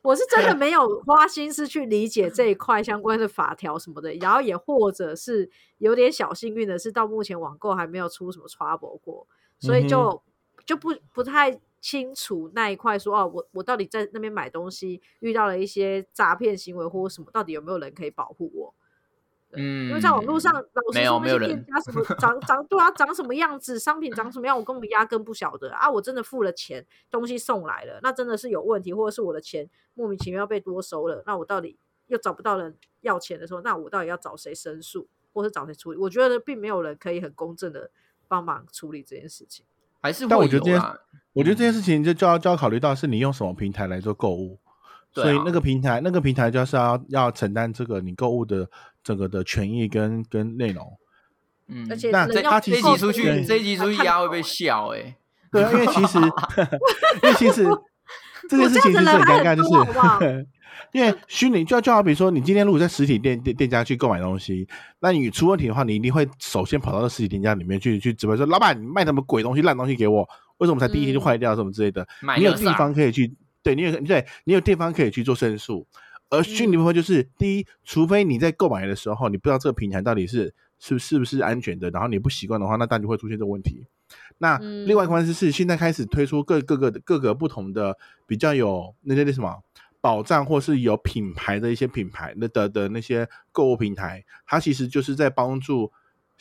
[0.02, 9.24] 我是真的没有 花心思去理解这一块相关的法条什么的，然后也或者是有点小幸运的是，到目前网购还没有出什么 trouble 过，
[9.60, 10.20] 所以就、
[10.66, 18.74] 就不不太清楚那一块说哦，我我到底在那边买东西遇到了一些诈骗行为或什么，到底有没有人可以保护我？
[19.54, 20.60] 嗯，因为在网络上，老
[20.92, 25.90] 实没有说，那些没有人店家什么 长长对啊，长什么样子，商品长什么样，我根本压根不晓得啊！
[25.90, 35.98] 我真的付了钱，东西送来了，那真的是有问题，或者是我的钱莫名其妙被多收了，那我到底又找不到人要钱的时候，那我到底要找谁申诉，或是找谁处理？
[35.98, 37.90] 我觉得并没有人可以很公正的
[38.28, 39.64] 帮忙处理这件事情。
[40.00, 40.98] 还是但我觉得这件有啦。
[41.32, 44.58] 我觉得这件事情就就要就要考虑到是你用什么平台来做购物，
[45.12, 48.68] 所以那个平台那个平台就是要要承担这个你购物的
[49.02, 50.98] 整个的权益跟跟内容。
[51.68, 52.26] 嗯，而且他
[52.60, 55.16] 这一集出去，对这一集出去压会被笑哎、
[55.54, 56.18] 因为其实
[57.22, 57.66] 因为其实
[58.50, 60.46] 这件事情就是我这样子很尴尬，就是
[60.92, 64.68] 因为虚拟就就好比说，你今天如果在实体店店店家去购买东西，
[65.00, 70.28] 那你出问题的话，你一定会首先跑到那实体店家里面去去直播说，老板你卖什么鬼东西烂东西给我？
[70.58, 72.06] 为什么才第一天就嗯坏掉什么之类的？
[72.36, 75.86] 你有地方可以去，对你有对你有地方可以去做申诉。
[76.32, 83.84] 而虚拟部分就是，第一，除非你在购买的时候，你不知道这个平台到底是是是不是安全的，然后你不习惯的话，那当然就会出现这个问题。
[84.38, 89.62] 那嗯另外一个关系是，现在开始推出各各个各个不同的比较有那些那什么
[90.00, 95.92] 保障或是有品牌的一些品牌的的的那些购物平台，它其实就是在帮助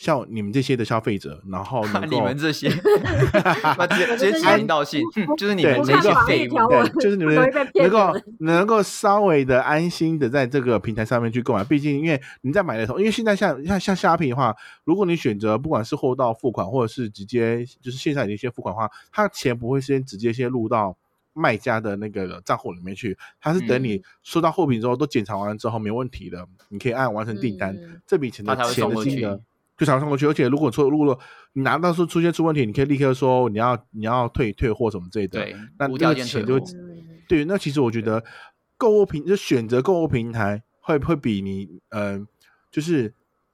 [0.02, 2.68] 像你们这些的消费者，然后 能够你们这些，
[3.78, 6.10] 那直接直接指名道姓，哼 就是你对们这些。
[6.26, 7.36] 对文，就是你们
[7.76, 11.64] 能够的能够稍微的安心的在这个平台上面去购买。
[11.64, 20.98] 毕竟，因为你在买的时候，因为现在像像像虾皮的话，如果你选择不管是货到付款，或者是直接就是线上已经先付款的话，它的钱不会先直接先入到
[21.34, 29.40] 卖家的那个账户里面去，它是等你嗯收到货品之后都检查完之后没问题的，你可以按完成订单，嗯这笔钱的它才会钱送过去的金额。
[29.82, 31.20] 就才会送过去，而且如果说如果
[31.54, 36.78] 你拿到说出现出问题，你可以立刻说你要你要退退货什么之类的，对那，无那条件退个钱就
[37.28, 38.24] 对，那其实我觉得
[38.78, 42.28] 购物平就选择购物平台会会比你嗯、呃，
[42.70, 43.12] 就是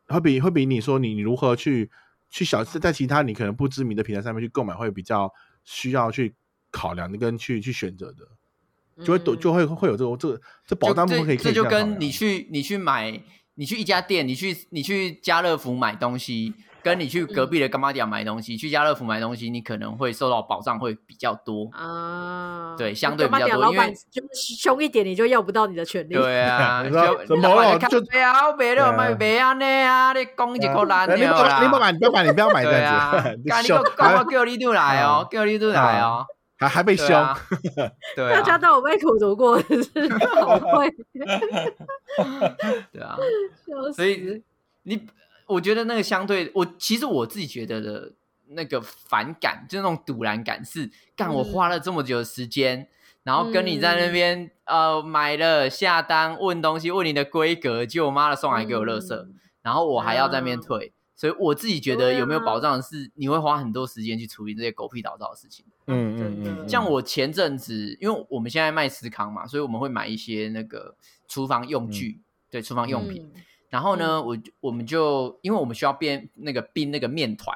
[0.10, 1.90] 会比会比你说你你如何去
[2.30, 5.32] 去小在其他你可能不知名的平台上面去购买会比较
[5.64, 6.36] 需要去
[6.72, 12.12] 考量的跟去去选择的，就会就会会有这个这个这保就这障部分可以可这就跟你。
[12.12, 13.12] 去你去买，
[13.58, 16.54] 你去一家店，你去你去家乐福买东西，
[16.84, 21.68] 跟你去隔壁的干妈店买东西，去家乐福买东西，你可能会受到保障会比较多。
[21.74, 26.14] 啊，对相对比较多因为板就是凶一点，你就要不到你的权利。
[26.16, 27.42] 对啊，你说怎么
[27.80, 31.64] 就就看啊，别了买别啊那啊，你讲一口烂呃你不掉啦。
[31.64, 36.24] 你不买，你不要买，你不要买这对样啊 子，，干你秀个干我 叫你都来哦，叫你都来哦。
[36.58, 37.42] 还还被凶，对啊，
[38.16, 40.10] 对大家啊，都有被苦读过，是
[40.42, 40.90] 好会，
[42.92, 43.16] 对啊，
[43.66, 44.42] 笑所以死
[44.84, 45.08] 你
[45.46, 48.12] 我觉得那个相对我其实我自己觉得的
[48.50, 51.52] 那个反感，就是那种堵然感是，干我嗯。
[51.54, 52.88] 花了这么久的时间。
[53.24, 59.36] 然后跟你在那边、呃买了下单问东西问你的规格，结果妈的送来给我垃圾，嗯。
[59.62, 60.62] 然后我还要在那边啊。
[60.66, 65.66] 退，所以我自己觉得有没有保障的是，你会花很多时间去处理这些狗屁倒灶的事情。
[65.88, 70.96] 嗯嗯嗯，像我前阵子，因为我们现在卖思康嘛，所以我们会买一些那个
[71.28, 73.30] 厨房用具，对，厨房用品。
[73.36, 77.54] 嗯然后呢，我就我们就因为我们需要变那个冰那个面团，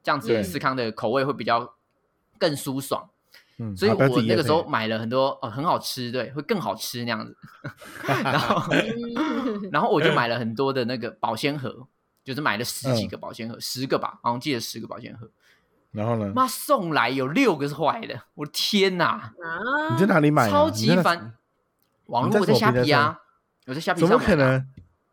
[0.00, 1.74] 这样子对思康的口味会比较
[2.38, 3.10] 更舒爽。
[3.58, 7.36] 嗯所以我那个时候配买了很多，呃，很好吃，对，会更好吃那样子。
[8.06, 11.88] 然后， 嗯然后我就买了很多的那个保鲜盒，
[12.24, 15.28] 就是买了十嗯几个保鲜盒，十个吧，好像记得十个保鲜盒。
[15.90, 16.32] 然后呢？
[16.34, 19.06] 妈送来有六个是坏的，我的天哪！
[19.06, 19.32] 啊
[19.90, 20.50] 你在哪里买啊？
[20.50, 21.34] 超级烦。
[22.06, 23.18] 网络我在虾皮啊，
[23.66, 24.48] 我在虾皮怎上买的啊？
[24.48, 24.64] 么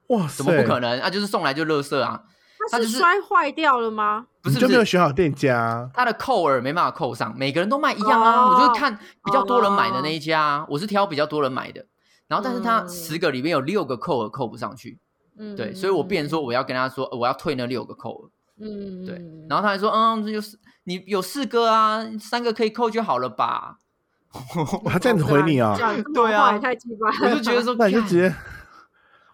[0.07, 0.19] 可能？
[0.19, 1.09] 哇塞，怎么不可能啊？
[1.09, 2.23] 就是送来就垃圾啊！
[2.71, 4.27] 它是摔坏掉了吗？
[4.41, 5.89] 不是你就没有选好店家？
[5.93, 8.43] 它的扣耳没办法扣上，每个人都卖一样啊。
[8.43, 11.85] 哦我就看比较多人买的那一家啊，我是挑比较多人买的。
[12.27, 14.99] 然后，但是它嗯十个里面有六个扣耳扣不上去，
[15.39, 18.29] 嗯，对，所以我变成说我要跟他说呃我要退那六个扣耳，
[18.59, 23.77] 嗯，嗯，对嗯，然后他还说嗯，这就是你有四个啊，三个可以扣就好了吧？
[24.83, 25.75] 我还这样子回你啊
[26.13, 28.31] 对啊太鸡巴了，我就觉得说，那你就直接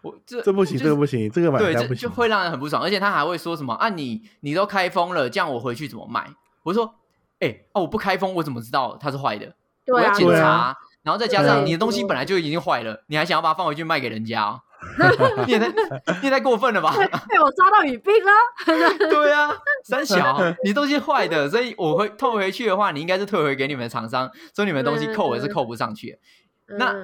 [0.02, 1.96] 我这这不行，就是这个不行，这个买对，家不行。
[1.96, 6.30] 就就会让人很不爽，而且他还会说什么啊你你都开封了，这样我回去怎么卖？
[6.62, 6.94] 我说，
[7.40, 9.52] 哎、哦我不开封，我怎么知道它是坏的？
[9.92, 14.60] 我要检查，然后再加上你的东西本来就已经坏了，你还想要把它放回去卖给人家、哦？
[15.46, 15.68] 你也太
[16.20, 16.94] 你也太过分了吧？
[17.28, 18.30] 被我抓到语病了。
[19.10, 19.50] 对啊，
[19.84, 26.76] 三小，你东西坏的，所以我会退回去的话，你应该是退回给你们的厂商，说你们的东西扣也是扣不上去的。
[26.78, 26.94] 那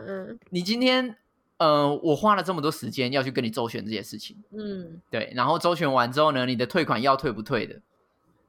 [0.50, 1.16] 你今天，
[1.58, 7.80] 呃，我花了这么多时间要去跟你周旋这些事情，嗯对，然后周旋完之后呢，你的退款要退不退的，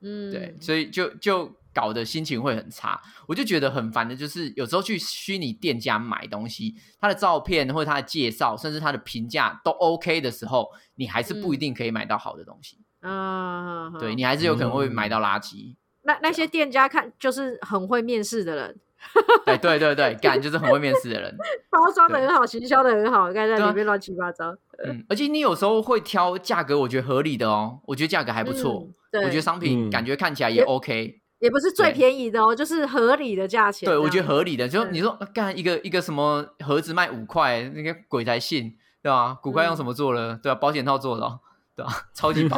[0.02, 3.02] 嗯，对，所以就就搞得心情会很差。
[3.28, 15.76] 我就觉得很烦的，就是有时候去虚拟店家买东西，他的照片或者他的介绍，甚至他的评价都 OK 的时候，你还是不一定可以买到好的东西，啊，对你还是有可能会买到垃圾。
[16.04, 18.80] 那那些店家看就是很会面试的人，
[19.48, 21.34] 哎，对对对， 干就是很会面试的人，
[21.70, 24.54] 包装的很好，行销的很好，看在对啊里面乱七八糟，
[24.86, 29.90] 嗯，而且你有时候会挑价格，我觉得合理的哦，我觉得价格还不错，嗯我觉得商品嗯。
[29.90, 34.66] 感觉看起来也也 OK，也不是最便宜的哦，就是合理的价钱这对，我觉得合理的。
[34.66, 39.38] 就对你说呃干一个一个什么盒子卖五块，那个鬼才信，对吧？
[39.41, 40.38] 骨块用什么做的？
[40.38, 40.56] 对吧？
[40.56, 41.41] 保险套做的哦，
[41.76, 41.91] 对吧？
[42.16, 42.58] 超级薄，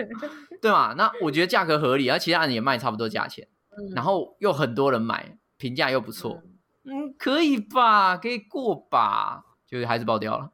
[0.62, 0.94] 对嘛？
[0.96, 3.46] 那我觉得价格合理，而其他人也卖差不多价钱，
[3.76, 6.42] 嗯，然后又很多人买，评价又不错，
[6.84, 8.16] 嗯，可以吧？
[8.16, 9.44] 可以过吧？
[9.66, 10.50] 就是还是爆掉了。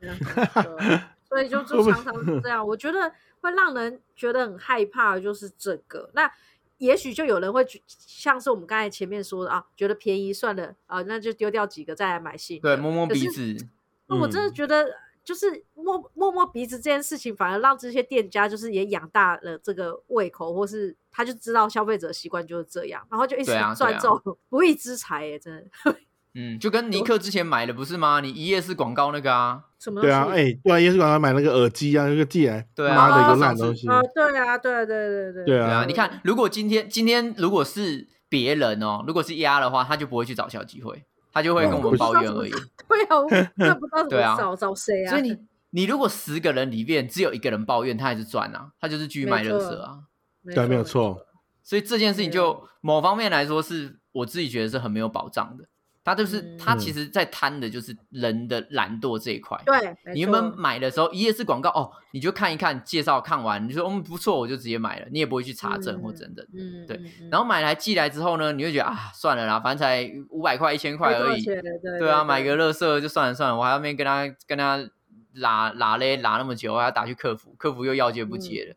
[0.00, 0.08] 对
[1.28, 3.12] 所以就就常常是这样，我觉得
[3.42, 6.08] 会让人觉得很害怕，的就是这个。
[6.14, 6.30] 那
[6.78, 12.60] 也许就有人会觉像是我们刚才前面说的啊，觉得便宜算了啊，那就丢掉几个再来买新。
[12.60, 13.66] 对，摸摸鼻子，
[14.06, 14.86] 那我真的嗯觉得，
[15.22, 25.96] 就是摸摸摸鼻子这件事情，反而让这些店家就是也养大了这个胃口，或是他就知道消费者习惯就是这样，然后就一直赚这种 不义之财耶，真的。
[26.40, 28.20] 嗯，就跟尼克之前买的不是吗？
[28.20, 33.88] 你一夜式广告那个啊，什么对啊，哎，对啊，夜市广告买那个耳机啊，那个寄来，对啊妈的，哦有烂东西。
[33.88, 42.50] 啊，对啊，对对对对对对啊，啊你看，如果今天今天如果是别人哦，如果是鸭的话，他就不会去找小机会，他就会跟我们抱怨而已。
[42.88, 45.10] 对啊，我也不知道怎对啊么找找谁啊？
[45.10, 45.36] 所以你
[45.70, 49.98] 你如果十个人里面只有一个人抱怨，他还是赚啊，他就是继续卖热色啊。
[50.44, 51.18] 对，没有错。
[51.64, 55.64] 所以这件事情就某方面来说，是我自己觉得是很没有保障的。
[56.08, 59.60] 他就是嗯他其实在贪的就是人的懒惰这一块。
[59.66, 66.46] 对，你原本买的时候一页是广告哦，你就看一看介绍，看完你就说嗯不错，我就直接买了，你也不会去查证或等等。
[66.54, 67.00] 嗯，对
[67.30, 71.60] 然后买来寄来之后呢，你会觉得啊算了啦，反正才五百块一千块而已，对。
[71.98, 74.88] 对啊，买个乐色就算了算了，我还要面跟他跟他
[75.34, 78.76] 拉拉嘞拉那么久，还要打去客服，客服又要接不接的，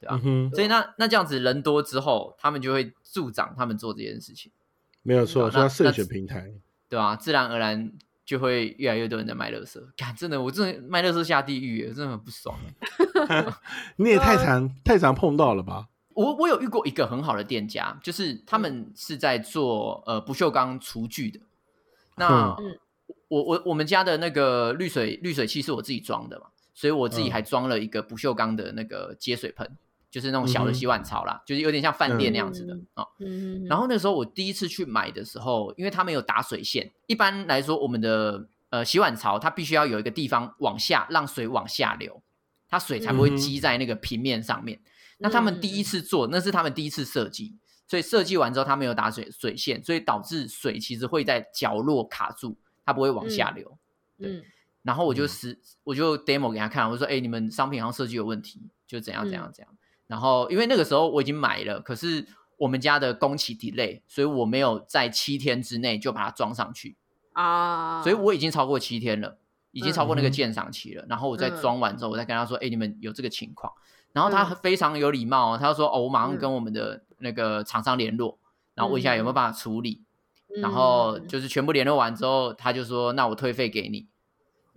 [0.00, 4.52] 对啊嗯，所以那那这样子人多之后，他们就会助长他们做这件事情，
[5.02, 6.52] 没有错，那说要慎选平台。
[6.88, 7.92] 对吧、自然而然
[8.24, 9.86] 就会越来越多人在卖乐色。
[9.96, 12.56] 看，真的，我真的卖乐色下地狱，真的很不爽。
[13.96, 15.88] 你也太常太常碰到了吧？
[16.14, 21.40] 我我有遇过一个很好的店家，就是他们是在做呃不锈钢厨具的。
[22.16, 22.78] 那、嗯
[23.28, 29.68] 我我我们家的那个滤水滤水器是我自己装的嘛，所以我自己嗯还装了一个不锈钢的那个接水盆，
[30.16, 32.74] 就是那种小的洗碗槽啦，就是有点像饭店那样子的
[33.18, 42.22] 嗯然后那时候我第一次去买的时候，因为它没有打水线，一般来说我们的呃洗碗槽它必须要有一个地方往下让水往下流，
[42.66, 44.80] 它水才不会积在那个平面上面。
[45.18, 47.54] 那他们第一次做，那是他们第一次设计，
[47.86, 52.56] 所以设计完之后他没有打水水线，所以导致水其实会在角落卡住，
[52.86, 53.76] 它不会往下流。
[54.20, 54.42] 嗯
[54.82, 59.76] 然后我就嗯实、我就 demo 给他看，我说：“哎、你们商品好像设计有问题，就怎样怎样怎样。
[60.06, 62.26] 然后因为那个时候我已经买了，可是
[62.58, 66.96] 我们家的工期 delay，所以我没有在七天之内就把它装上去，
[67.32, 69.38] 啊，所以我已经超过七天了，
[69.72, 71.04] 已经超过那个嗯鉴赏期了。
[71.08, 73.72] 然后我再嗯装完之后，我再跟他说：“哎、你们有这个情况。”
[74.12, 78.38] 然后他嗯非常有礼貌、哦，他就说：“哦，我马上嗯跟我们的那个厂商联络，
[78.74, 80.02] 然后问一下有没有办法处理。
[80.62, 84.06] 然嗯后就是全部联络完之后，他就说：“那我退费给你。”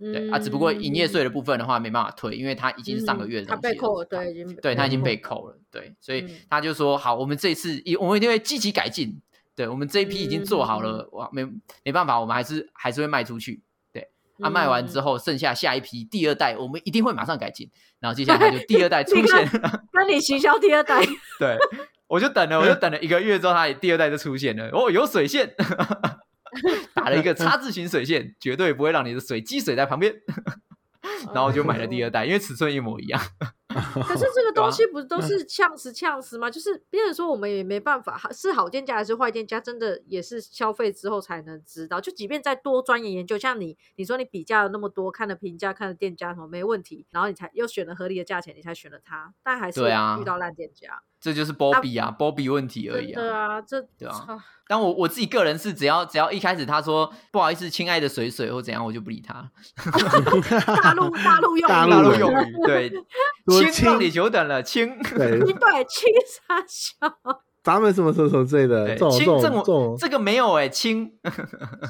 [0.00, 3.72] 对啊，只不过营业税的部分的话没办法退，因为它已经是上个月的东西了。
[3.72, 6.30] 被扣了，对，已经对他已经被扣了，对，所以嗯。
[6.48, 9.20] 他就说好，我们这一次一我们一定会积极改进，
[9.54, 11.46] 对我们这一批已经做好了，哇，没
[11.84, 14.08] 没办法，我们还是还是会卖出去，对，
[14.40, 19.48] 啊，卖完之后，剩下下一批第二代，我们一定会马上改进，然后接下来他就第二代 出现，
[19.92, 21.04] 那你行销第二代，
[21.38, 21.58] 对，
[22.08, 25.54] 我就等了，我就等了一个月之后，他也第二代就出现了，哦，有水线，
[26.94, 30.14] 打了一个叉字形水线，绝对不会让你的水积水在旁边，
[31.34, 33.20] 然后就买了第二代，因为尺寸一模一样。
[33.70, 36.50] 可是这个东西不是都是呛死呛死吗？
[36.50, 42.00] 就是别人说我们也没办法，是好店家还是坏店家，真的也是消费之后才能知道。
[42.00, 51.02] 就即便再多钻研研究，像你你说你比价了那么多，看了评价，看了店家什么没问题，然后你才又选了合理的价钱，你才选了它，但还是遇到烂店家。
[51.20, 53.20] 这就是 Bobby 啊，Bobby 问题而已啊。
[53.20, 53.46] 对啊。
[53.56, 54.26] 啊，这对啊
[54.66, 59.50] 但我我自己个人是，只要只要一开始他说不好意思，亲爱的水水或怎样，我就不理他。
[60.80, 62.90] 大陆大陆用大语大陆用语对，
[63.72, 64.96] 亲让你久等了，亲。
[65.16, 66.08] 对，对青
[66.48, 67.12] 沙笑，
[67.64, 71.12] 咱们什么什么什么之类的，对这种这种亲这种这个没有哎，亲。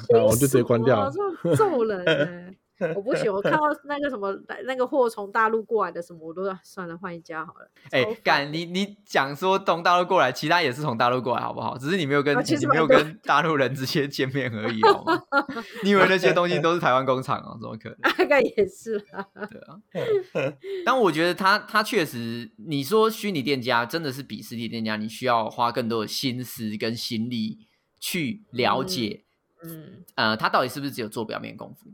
[0.08, 1.10] 然后我就直接关掉哇。
[1.44, 2.49] 这揍人欸
[2.94, 4.32] 我不行，我看到那个什么
[4.64, 7.70] 那个货从大陆过来的什么，我都算了，换一家好了。
[7.90, 11.76] 哎超烦，干你你讲说从大陆过来，其他也是从大陆过来，好不好？
[11.78, 15.22] 只是你没有跟、你没有跟大陆人直接见面而已，好吗？
[15.84, 17.58] 你以为那些东西都是台湾工厂哦？
[17.60, 17.98] 怎么可能？
[18.00, 19.26] 大 概也是啦。
[19.50, 20.52] 对啊，
[20.84, 27.58] 但我觉得他他确实，你说虚拟店家真的是比实体店家，你需要花更多的心思跟心力
[27.98, 29.24] 去了解，
[29.62, 31.90] 嗯，呃，他到底是不是只有做表面功夫，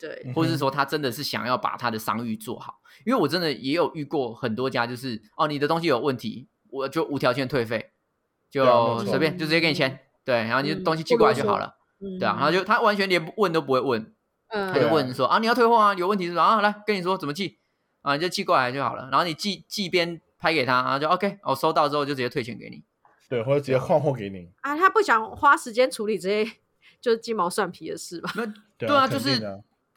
[0.00, 2.80] 对，或者是说他真的是想要把他的商誉做好。
[3.04, 7.92] 因为我真的也有遇过很多家，就是哦，你的东西有问题，我就无条件退费，
[8.50, 14.14] 就随便就直接给你钱，对，然后你东西寄过来就好了，嗯对啊，然后就他完全连问都不会问，
[14.48, 16.44] 嗯他就问说啊，你要退货啊，有问题是吧？
[16.44, 17.58] 啊，来跟你说怎么寄
[18.02, 19.08] 啊，你就寄过来就好了。
[19.10, 22.82] 然后你寄寄边拍给他，然后就 OK，我、收到之后就直接退钱给你。
[23.28, 24.50] 对，或者直接换货给你。
[24.62, 26.50] 啊，他不想花时间处理这些
[27.00, 28.32] 就是鸡毛蒜皮的事吧？
[28.76, 29.40] 对对啊就是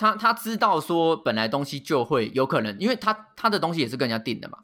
[0.04, 4.58] 他他知道说本来东西就会有可能，因为他他的东西也是跟人家订的嘛，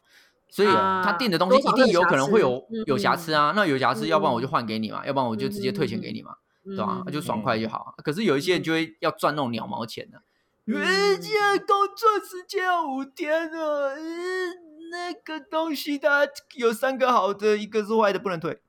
[0.50, 3.54] 所以啊他订的东西一定有可能会有有瑕疵啊。
[3.56, 6.32] 那有瑕疵，嗯要不然我就换给你嘛，要不然我就直接退钱给你嘛，
[6.66, 7.94] 对吧、那就爽快就好。
[8.04, 10.24] 可是有一些人就会要赚那种鸟毛钱的、嗯
[10.66, 11.30] 人家
[11.66, 14.54] 工作时间要五天了，嗯，
[14.92, 16.28] 那个东西它
[16.58, 18.62] 有三个好的，一个是坏的，不能退。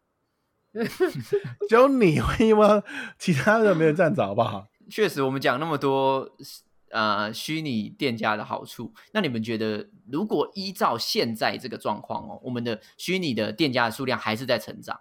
[1.69, 2.83] 只有你会吗？
[3.19, 4.69] 其他人没有这样子，好不好？
[4.91, 6.37] 确实，我们讲那么多
[6.91, 15.01] 呃虚拟店家的好处，那你们觉得，如果依照现在这个状况哦，我们的虚拟的店家的数量还是在成长，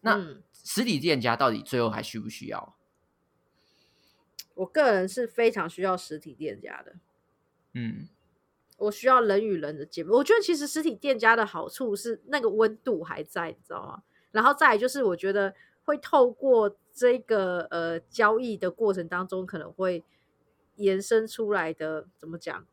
[0.00, 2.74] 那嗯实体店家到底最后还需不需要？
[4.54, 6.94] 我个人是非常需要实体店家的。
[7.72, 8.08] 嗯，
[8.76, 10.14] 我需要人与人的见面。
[10.14, 14.02] 我觉得其实实体店家的好处是那个温度还在，你知道吗？
[14.30, 15.54] 然后再来就是我觉得
[15.84, 20.02] 会透过这个呃交易的过程当中，可能会
[20.76, 22.66] 延伸出来的怎么讲？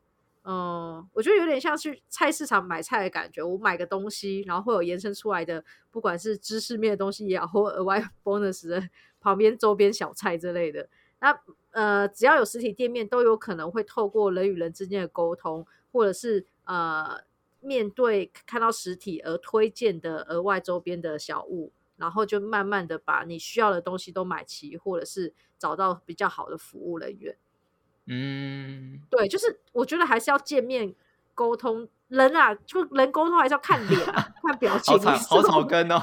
[0.43, 3.43] 嗯，我觉得有点像去菜市场买菜的感觉。
[3.43, 8.89] 我买个东西，然后会有延伸出来的，不管是知识面的东西也好，或额外 bonus 的
[9.19, 10.89] 旁边周边小菜之类的。
[11.19, 11.39] 那
[11.69, 17.21] 呃，只要有实体店面，都有可能会透过人与人之间的沟通，或者是呃
[17.59, 21.71] 面对看到实体而推荐的额外周边的小物，
[22.01, 27.37] 然后就慢慢的把你需要的东西都买齐，或者是找到比较好的服务人员。
[28.07, 30.95] 嗯，对，就是我觉得还是要见面
[31.35, 34.93] 沟通，人啊，就人沟通还是要看脸啊，看表情。
[34.93, 36.01] 好草你知道好草根哦。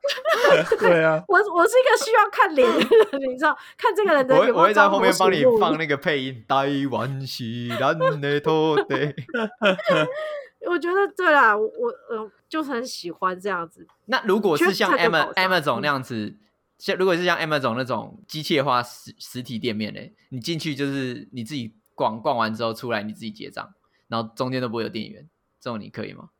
[0.78, 2.78] 对啊，我我是一个需要看脸的
[3.18, 7.44] 人，你知道，看这个人的我会有有我会在后面帮你放那个配音，台湾是
[7.78, 9.14] 咱的土地。
[10.66, 13.86] 我觉得对啦，我我呃就很喜欢这样子。
[14.06, 16.36] 那如果是像 Emma Emma 总嗯那样子，
[16.78, 23.72] 像如果是像 Emma 总那种机械化实实体店面嘞，你进去就是你自己逛逛完之后出来你自己结账，
[24.08, 25.28] 然后中间都不会有店员，
[25.60, 26.30] 这种你可以吗？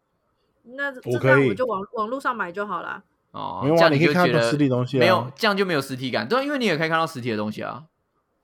[0.63, 3.03] 那这我可以这样我就网网络上买就好了。
[3.33, 6.29] 哦，没有啊这样你可以看到就觉得实体东西啊没有，这样就没有实体感。
[6.29, 7.85] 对啊，因为你也可以看到实体的东西啊。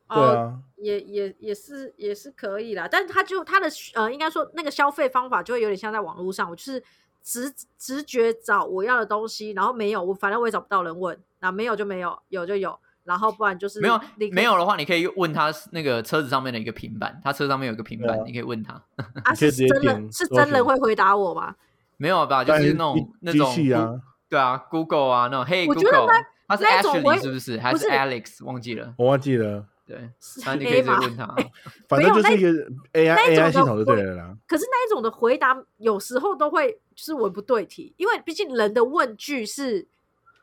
[0.08, 6.82] 哦，对啊，也也也是也是可以啦，但是他就他的呃，应该说那个消费方法就会有点像在网络上，我就是
[7.22, 18.74] 直直觉找我要的东西，然后没有，我反正我也找不到人问，那没有就没有，有就有，然后不然就是没有你没有的话，你可以问他那个车子上面的一个平板，他车上面有一个平板，啊你可以问他。
[19.24, 21.54] 啊，是真人是真人会回答我吗？
[21.96, 22.44] 没有吧？
[22.44, 23.90] 就是那种那种器啊
[24.28, 27.58] 对啊，Google 啊，那种 Hey 我觉得 Google，他是 Ashley 是不是？
[27.58, 28.44] 还是 Alex？
[28.44, 28.92] 忘记了。
[28.98, 30.82] 我忘记了，对，是反正你可以？
[30.82, 31.34] 直接问他。
[31.88, 32.50] 反正就是一个
[32.92, 34.36] AI 那一种 AI 系统就对了啦。
[34.46, 39.86] 可是那一种的回答有时候都会就是文不对题，因为毕竟人的问句是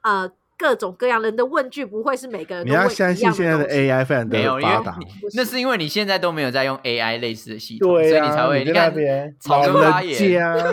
[0.02, 0.32] 呃
[0.64, 10.16] 各种各样，人的问句不会是每个人你要都问一相信现在的样的东西 AI 非常的没有，因发达为你， 那是因为你现在都没有在用 AI 类似的系统，所以你才会你那看边草根老人发言。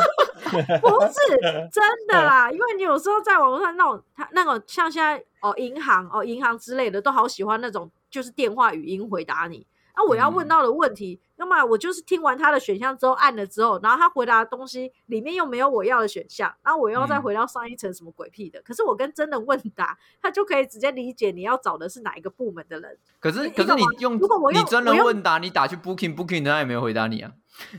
[0.51, 1.38] 不是
[1.72, 9.66] 真的啦，因为你有时候在网络上那种，他那种像现在哦银行哦银行之类的，都好喜欢那种就是电话语音回答你。
[10.01, 18.62] 那我要问嗯到的问题，那么我就是听完他的选项之后按了之后，然后他回答的东西里面又没有我要的选项，然后我又要再嗯回到上一层什么鬼屁的。
[18.62, 22.96] 可是我跟真人问答，他就可以直接理解你要找的是哪一个部门的人。
[23.18, 27.32] 可是可是你用如果我你真用我用人问答，你打去 Booking Booking，他也没有回答你啊。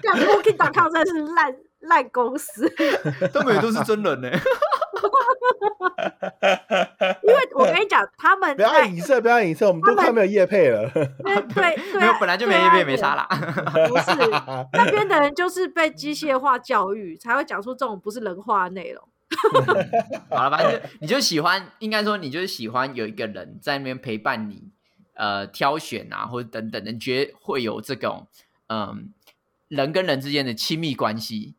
[0.00, 2.68] 干 Booking.com 真的是烂烂公司。
[3.32, 4.30] 他们也都是真人呢。
[7.22, 10.88] 因为我跟你讲，他们不要在影射，不要影射，我们都快没有业配了。
[10.90, 13.26] 对对 对，没有，本来就没业配，没啥啦。
[13.88, 14.16] 不是
[14.72, 19.02] 那边的人就是被机械化教育，才会讲出这种不是人话的内容。
[20.30, 24.70] 好了，反正你就喜欢，应该说你就是喜欢有一个人在那边陪伴你，
[25.14, 28.26] 呃，挑选啊，或者等等的，你觉得会有这种
[28.68, 29.12] 嗯
[29.68, 31.54] 人跟人之间的亲密关系？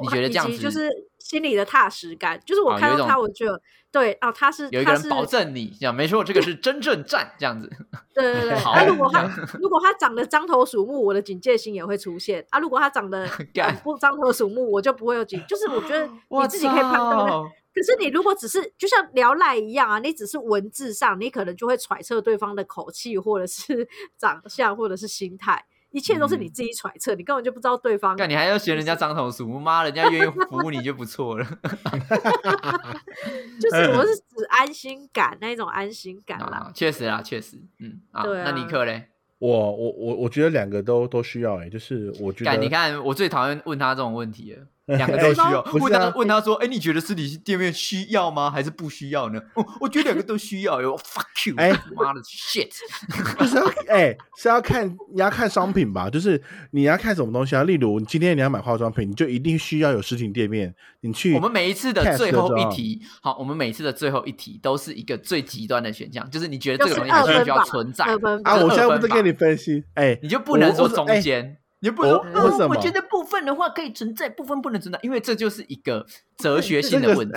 [0.00, 0.88] 你觉得这样子就是
[1.18, 7.70] 心里的踏实感，就是我看到他，我觉得对啊，他是他是有一个人保证你，这样没错，这个是真正战这样子。
[8.14, 8.54] 对对对。
[8.60, 9.30] 好啊，如果他
[9.60, 12.58] 如果他长得獐头鼠目，我的警戒心也会出现啊。
[12.58, 13.26] 如果他长得
[13.84, 17.28] 不獐头鼠目，我就不会有警，就是我觉得 你自己可以判断。
[17.28, 23.88] 操可是你如果只是就像聊赖一样啊，你只是文字上，你可能就会揣测对方的口气，或者是
[24.18, 28.16] 长相，或者是心态，一切都是你嗯自己揣测，你根本就不知道对方。
[28.16, 31.44] 那你还要嫌人家张头鼠目，妈，人家愿意服务你就不错了。
[33.60, 36.46] 就是我是指安心感那一种安心感啦。
[36.46, 39.08] 啊，确实啦，确实，嗯啊，对啊那尼克嘞？
[39.38, 44.66] 我我我我觉得两个都都需要哎、就是我觉得干，你看，我最讨厌问他这种问题了。
[44.98, 48.50] 两个哎都需要，问他啊问他说：“哎，你觉得实体店面需要吗？
[48.50, 50.82] 还是不需要呢？”哦，我觉得两个都需要。
[50.82, 51.54] 哟 fuck you！
[51.56, 52.68] 哎妈的 shit！
[53.38, 57.62] 就是要哎、是要看你要看商品吧，就是你要看什么东西啊。
[57.62, 68.04] 例如，你今天你要买化妆品，你就一定需要有实体店面，你去我们每一次的最后一题，好，我们每一次的最后一题都是一个最极端的选项，就是你觉得就是这个东西还是需要存在，
[68.42, 71.58] 啊，我现在不是跟你分析，哎、你就不能说中间。
[71.82, 76.06] 你就不能说，我为什么哦我觉得部分的话可以存在，部分不能存在，因为这就是一个
[76.38, 77.34] 哲学性的问题。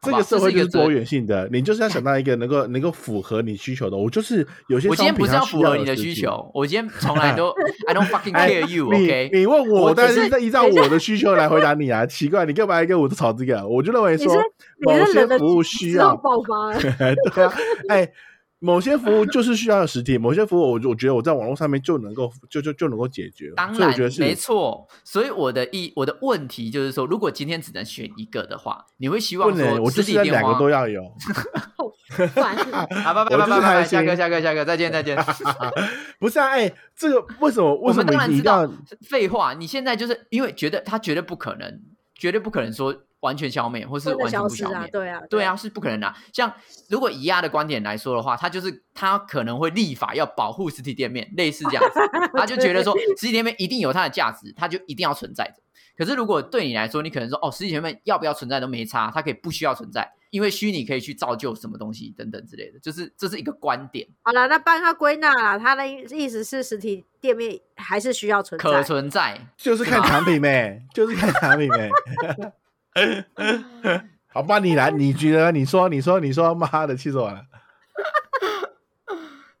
[0.00, 3.96] 这好吧个社会就是多元性的，你就是要想到一个能够能够符合你需求的。
[3.96, 7.48] 我就是有些我今天不是要符合你的需求，我今天从来都
[7.88, 9.30] I don't fucking 哎 care you，你 OK？
[9.32, 12.06] 你问我，我我当然只是在依照 我的需求来回答你啊！
[12.06, 13.66] 奇怪，你干嘛要跟我吵这个？
[13.66, 14.32] 我就认为说
[14.82, 17.52] 某些服务需要，爆发， 对啊，
[17.88, 18.08] 哎，
[18.60, 31.02] 某些服务就是需要实体，某些服务我我觉得我在网络上面就能够就就就能够解决，当然我觉得是没错，所以我的意我的问题就是说，如果今天只能选一个的话，你会希望不能，说 我就是要实体两个都要有。
[32.34, 35.16] 烦啊，拜拜拜拜拜拜，下课下课下课，再见再见。
[36.18, 39.08] 不是啊，哎，这个为什么为什我们当么然知道你一定要？
[39.08, 41.80] 废话，你现在就是因为觉得他绝对不可能，
[42.14, 44.90] 绝对不可能说完全消灭，或是完全消失啊，不消灭。
[44.90, 46.52] 对啊，对啊，，是不可能的啊、像
[46.88, 52.00] 如果以亚的观点来说的话，他就是他可能会立法要保护实体店面，类似这样子，
[52.34, 55.62] 他就觉得说实体店面一定有它的价值，它就一定要存在着。
[55.96, 69.40] 可是如果对你来说，你可能说哦，实体店面要不要存在都没差，它可以不需要存在，因为虚拟可以去造就什么东西等等之类的，就是这是一个观点，好了，那帮他归纳了，他的意意思是实体店面还是需要存可，存在。
[69.56, 71.90] 就是看产品呗，就是看产品呗。
[74.28, 75.52] 好吧，你来， 你觉得？
[75.52, 77.44] 你说，你说，你说，妈的，气死我了！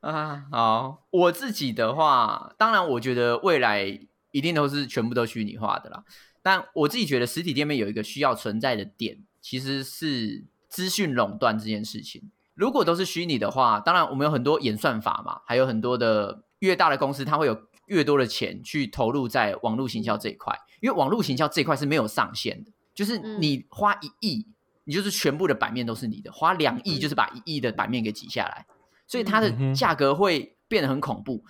[0.00, 6.04] 啊，好，我自己的话，当然，我觉得未来一一定都是全部都虚拟化的啦。
[6.42, 12.30] 但我自己觉得实体店面有一个需要存在的点，其实是资讯垄断这件事情。
[12.54, 24.44] 如果都是虚拟的话，当然我们有很多演算法嘛，还有很多的越大的公司，它会有越多的钱去投入在网络行销这一块，因为网络行销这一块是没有上限的，就是你花一亿，
[24.82, 28.66] 你就是全部的版面都是你的；花两亿，就是把一亿的版面给挤下来，
[29.06, 31.44] 所以它的价格会变得很恐怖。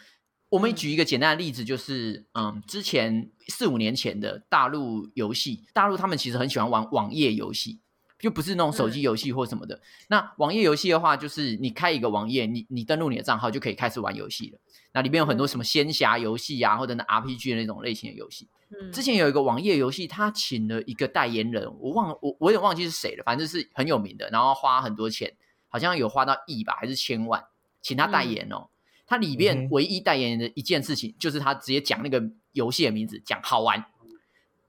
[0.51, 7.81] 我们举一个简单的例子，就是嗯，之前四五年前的大陆游戏，大陆他们其实很喜欢玩网页游戏，
[8.19, 9.81] 就不是那种手机游戏或什么的。
[10.09, 14.59] 那网页游戏的话，就是你开一个网页，你你登录你的账号就可以开始玩游戏了。
[14.93, 18.49] 那里面有很多什么仙侠游戏啊，或者那 RPG 的那种类型的游戏。
[18.93, 25.33] 之前有一个网页游戏，他请了一个代言人，我忘了，我我有点忘记是谁了，反正是很有名的，然后花很多钱，
[25.69, 27.43] 好像有花到亿吧，还是千万，
[27.81, 28.69] 请他代言哦。
[29.07, 33.83] 它里面唯一代言人的一件事情，就是他直接讲那个游戏的名字，讲好玩，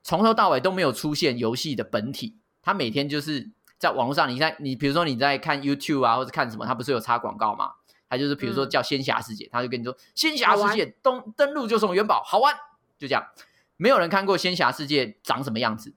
[0.02, 2.38] 从头到尾都没有出现游戏的本体。
[2.62, 7.72] 他每天就是在网络上，你在，你比如说你在看 YouTube 啊，或者看什么，他不是有插广告吗？
[8.10, 12.56] 他就是比如说叫仙侠世界，他就跟你说仙侠世界登登录就送元宝，好玩，
[12.98, 13.26] 就这样。
[13.78, 15.94] 没有人看过仙侠世界长什么样子。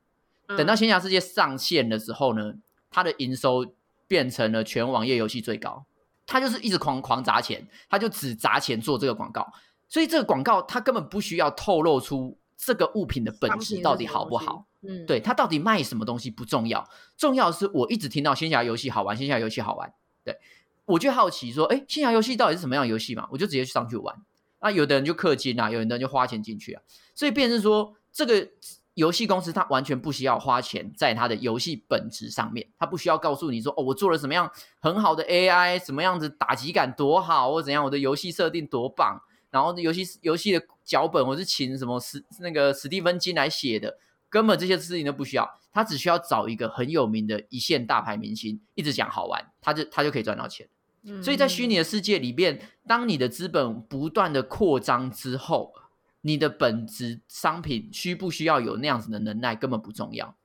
[0.46, 2.54] 等到仙侠世界上线的时候呢，
[2.90, 3.74] 它的营收
[4.06, 5.86] 变成了全网页游戏最高。
[6.26, 9.52] 他就是一直狂狂砸钱，他就只砸钱做这个广告，
[9.88, 14.66] 所以这个广告他根本不需要透露出这个物品的本质到底好不好。
[14.86, 19.92] 嗯，对他到底卖什么东西不重要，重要的是我一直听到仙侠游戏好玩，仙侠游戏好玩。
[20.24, 20.36] 对
[20.84, 23.28] 我就好奇说，哎，仙侠游戏到底是什么样的游戏嘛？
[23.30, 24.14] 我就直接去上去玩。
[24.60, 26.82] 那有的人就氪金啊，有的人就花钱进去啊，
[27.14, 28.48] 所以变成说这个。
[28.94, 39.18] 游戏公司它完全不需要花钱在它的游戏本质上面，它不需要告诉你说哦，我做了什么样很好的 AI，什么样子打击感多好，或怎样，我的游戏设定多棒，
[39.50, 43.96] 然后游戏游戏的脚本我是请什么史那个史蒂芬金来写的，
[44.32, 50.66] 根本这些事情都不需要，他只需要找一个很有名的一线大牌明星，一直讲好玩，他就他就可以赚到钱。
[51.22, 55.74] 所以在虚拟的世界里边，当你的资本不断的扩张之后。
[56.24, 60.36] 你的本质商品需不需要有那样子的能耐根本不重要，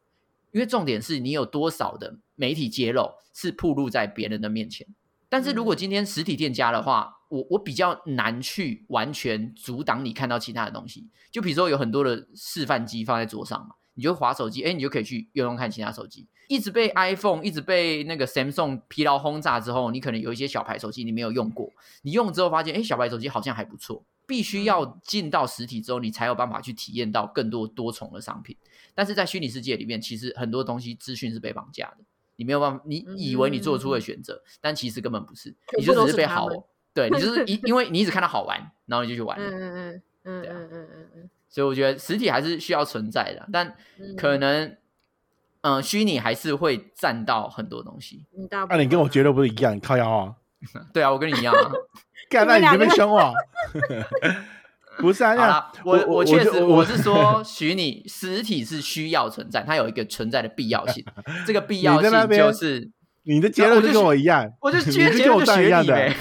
[0.52, 4.88] 因为重点是你有多少的媒体揭露是暴露在别人的面前。
[5.30, 11.08] 但是如果今天实体店家的话，我我比较难去完全阻挡你看到其他的东西。
[11.30, 16.28] 就比如说有很多的示范机放在桌上嘛，你就划手机，哎，你就可以去用用看其他手机。
[16.48, 21.70] 一直被 iPhone 一直被那个 Samsung 疲劳轰炸之后，你可能有一些小牌手机你没有用过，
[22.04, 24.06] 你用之后发现，哎，小牌手机好像还不错。
[24.28, 28.56] 必须要进到实体之后，你才有办法去体验到更多多重的商品。
[28.94, 32.04] 但是在虚拟世界里面，其实很多东西资讯是被绑架的，
[32.36, 36.48] 你没有办法，你以为你做出了选择，但其实根本不是，你就只是 被好，
[36.94, 39.38] 对你就是因因为你一直看到好玩，然后你就去玩。
[39.40, 41.30] 嗯嗯嗯嗯嗯嗯嗯。
[41.50, 43.74] 所以我觉得实体还是需要存在的，但
[44.18, 44.76] 可能
[45.62, 48.26] 嗯，虚拟还是会占到很多东西。
[48.70, 49.76] 那你跟我觉得不是一样？
[49.76, 50.34] 你靠腰啊？
[50.94, 51.72] 对啊，我跟你一样啊。
[52.30, 53.34] 干，那你这边凶我？
[55.00, 61.06] 不是啊，我我确实我是说，虚拟实体是需要存在，它有一个存在的必要性。
[61.46, 62.90] 这个必要性就是
[63.24, 66.16] 你的结论就跟我一样，我就结论就学你呗。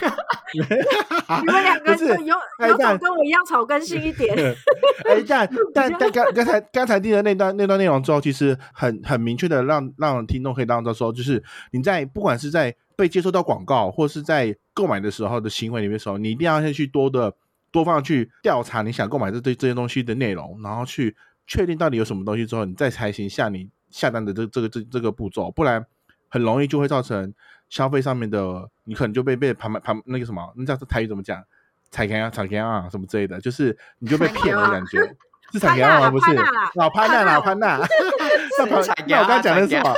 [0.54, 2.36] 你们两个有
[2.66, 4.34] 有种跟我一样草根性一点。
[5.04, 11.42] 哎，但 但但刚刚才刚才听的那段那段内容之后，其实很很明确的让让听众可以当做说，就是
[11.72, 17.32] 你在不管是在被接收到广告，或是在购买的时候的行为里面的时候，你一定要先去多的。
[17.72, 21.14] 多方去调查你想购买这这这些东西的内容，然后去
[21.46, 25.84] 确定到底有什么东西之后，你再才行下你下单的这这个这这个步骤，不然
[26.28, 27.32] 很容易就会造成
[27.68, 31.42] 消费上面的你可能就被被旁旁那个什么，那叫台语怎么讲？
[31.90, 34.98] 踩干啊踩干啊什么之类的，就是你就被骗的感觉。
[35.52, 36.34] 是踩干啊不是？
[36.74, 37.78] 老潘娜老潘娜，
[38.58, 39.94] 那潘那我刚讲的是什么？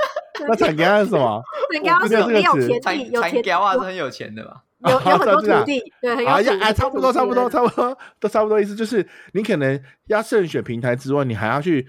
[0.46, 1.42] 那踩干啊是什么？
[1.72, 4.62] 踩干是有田地，有田啊是很有钱的吧？
[4.80, 11.88] 有有很多土地，对，很有哎，差不多，差不多，差不多，都差不多意思，就是你可能要慎选平台之外，你还要去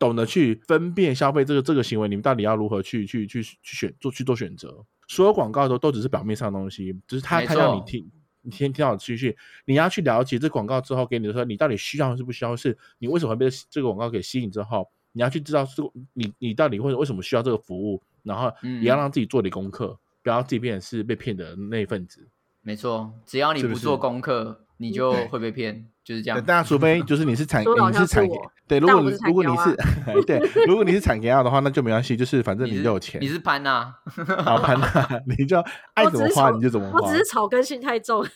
[0.00, 4.84] 懂得去分辨消费这个这个行为，你们到底要如何去去去去选做去做选择。
[5.06, 8.10] 所有广告都都只是表面上的东西，只是他他让你听，
[8.42, 9.32] 你先听好资讯，
[9.66, 12.56] 你要去了解这广告之后给你的说，你到底需要还是不需要？
[12.56, 19.96] 是你为什么被这个广告给吸引之后，你要去知道这个你你到底会为什么需要这个服务，然后也要让自己做点功课。
[20.22, 22.28] 不要自己变成是被骗的那一份子。
[22.60, 26.44] 没错，只要你不做功课，你就会被骗，就是这对，样。
[26.46, 27.62] 当然，除非就是你是产，
[27.92, 28.26] 你是产
[28.66, 29.76] 对，如果你如果你是
[30.24, 33.92] 对，如果你是产给药的话，那就没关系，就是反正你就有钱你，是潘呐、
[34.42, 34.88] 好潘娜，
[35.26, 35.62] 你就
[35.92, 37.18] 爱怎么花你就怎么花我只。
[37.18, 38.26] 是草根性太重。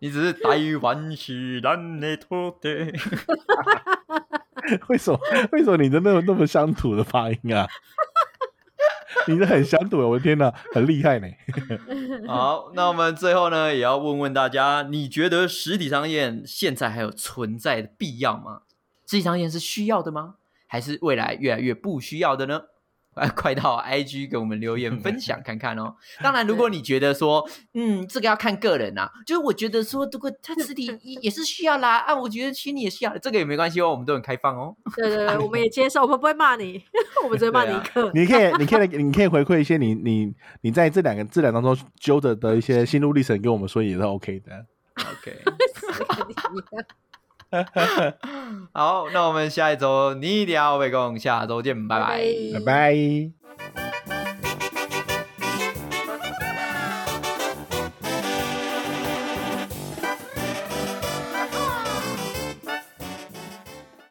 [0.00, 2.68] 你只是台湾是咱的土地。
[4.88, 5.18] 为什么
[5.52, 7.66] 为什么你的那么那么乡土的发音啊？
[9.26, 11.28] 你的很乡土，我的天哪，很厉害呢。
[12.26, 18.62] 好，那我们最后呢，也要问问大家，你觉得实体商店现在还有存在的必要吗？
[19.06, 20.36] 实体商店是需要的吗？
[20.66, 22.62] 还是未来越来越不需要的呢？
[23.18, 25.94] 快快到 IG 给我们留言分享 看看哦。
[26.22, 34.74] 当然，如果你觉得说，嗯，这个要看个人啊，就是我觉得说，如果他实体也也是需要啦，啊，我觉得虚拟也需要，这个也没关系哦，我们都很开放哦。
[34.96, 36.82] 对对对， 我们也接受，我们不会骂你，
[37.24, 38.10] 我们只会骂你一个。
[38.14, 44.66] 你可以，你可以，你可以回馈一些你你你在这两个这两当中揪着的一些心路历程，跟我们说也是 OK 的。
[44.98, 45.42] OK，
[48.72, 53.37] 好，那我们下一周你一定要被共，下周见，拜拜拜拜拜。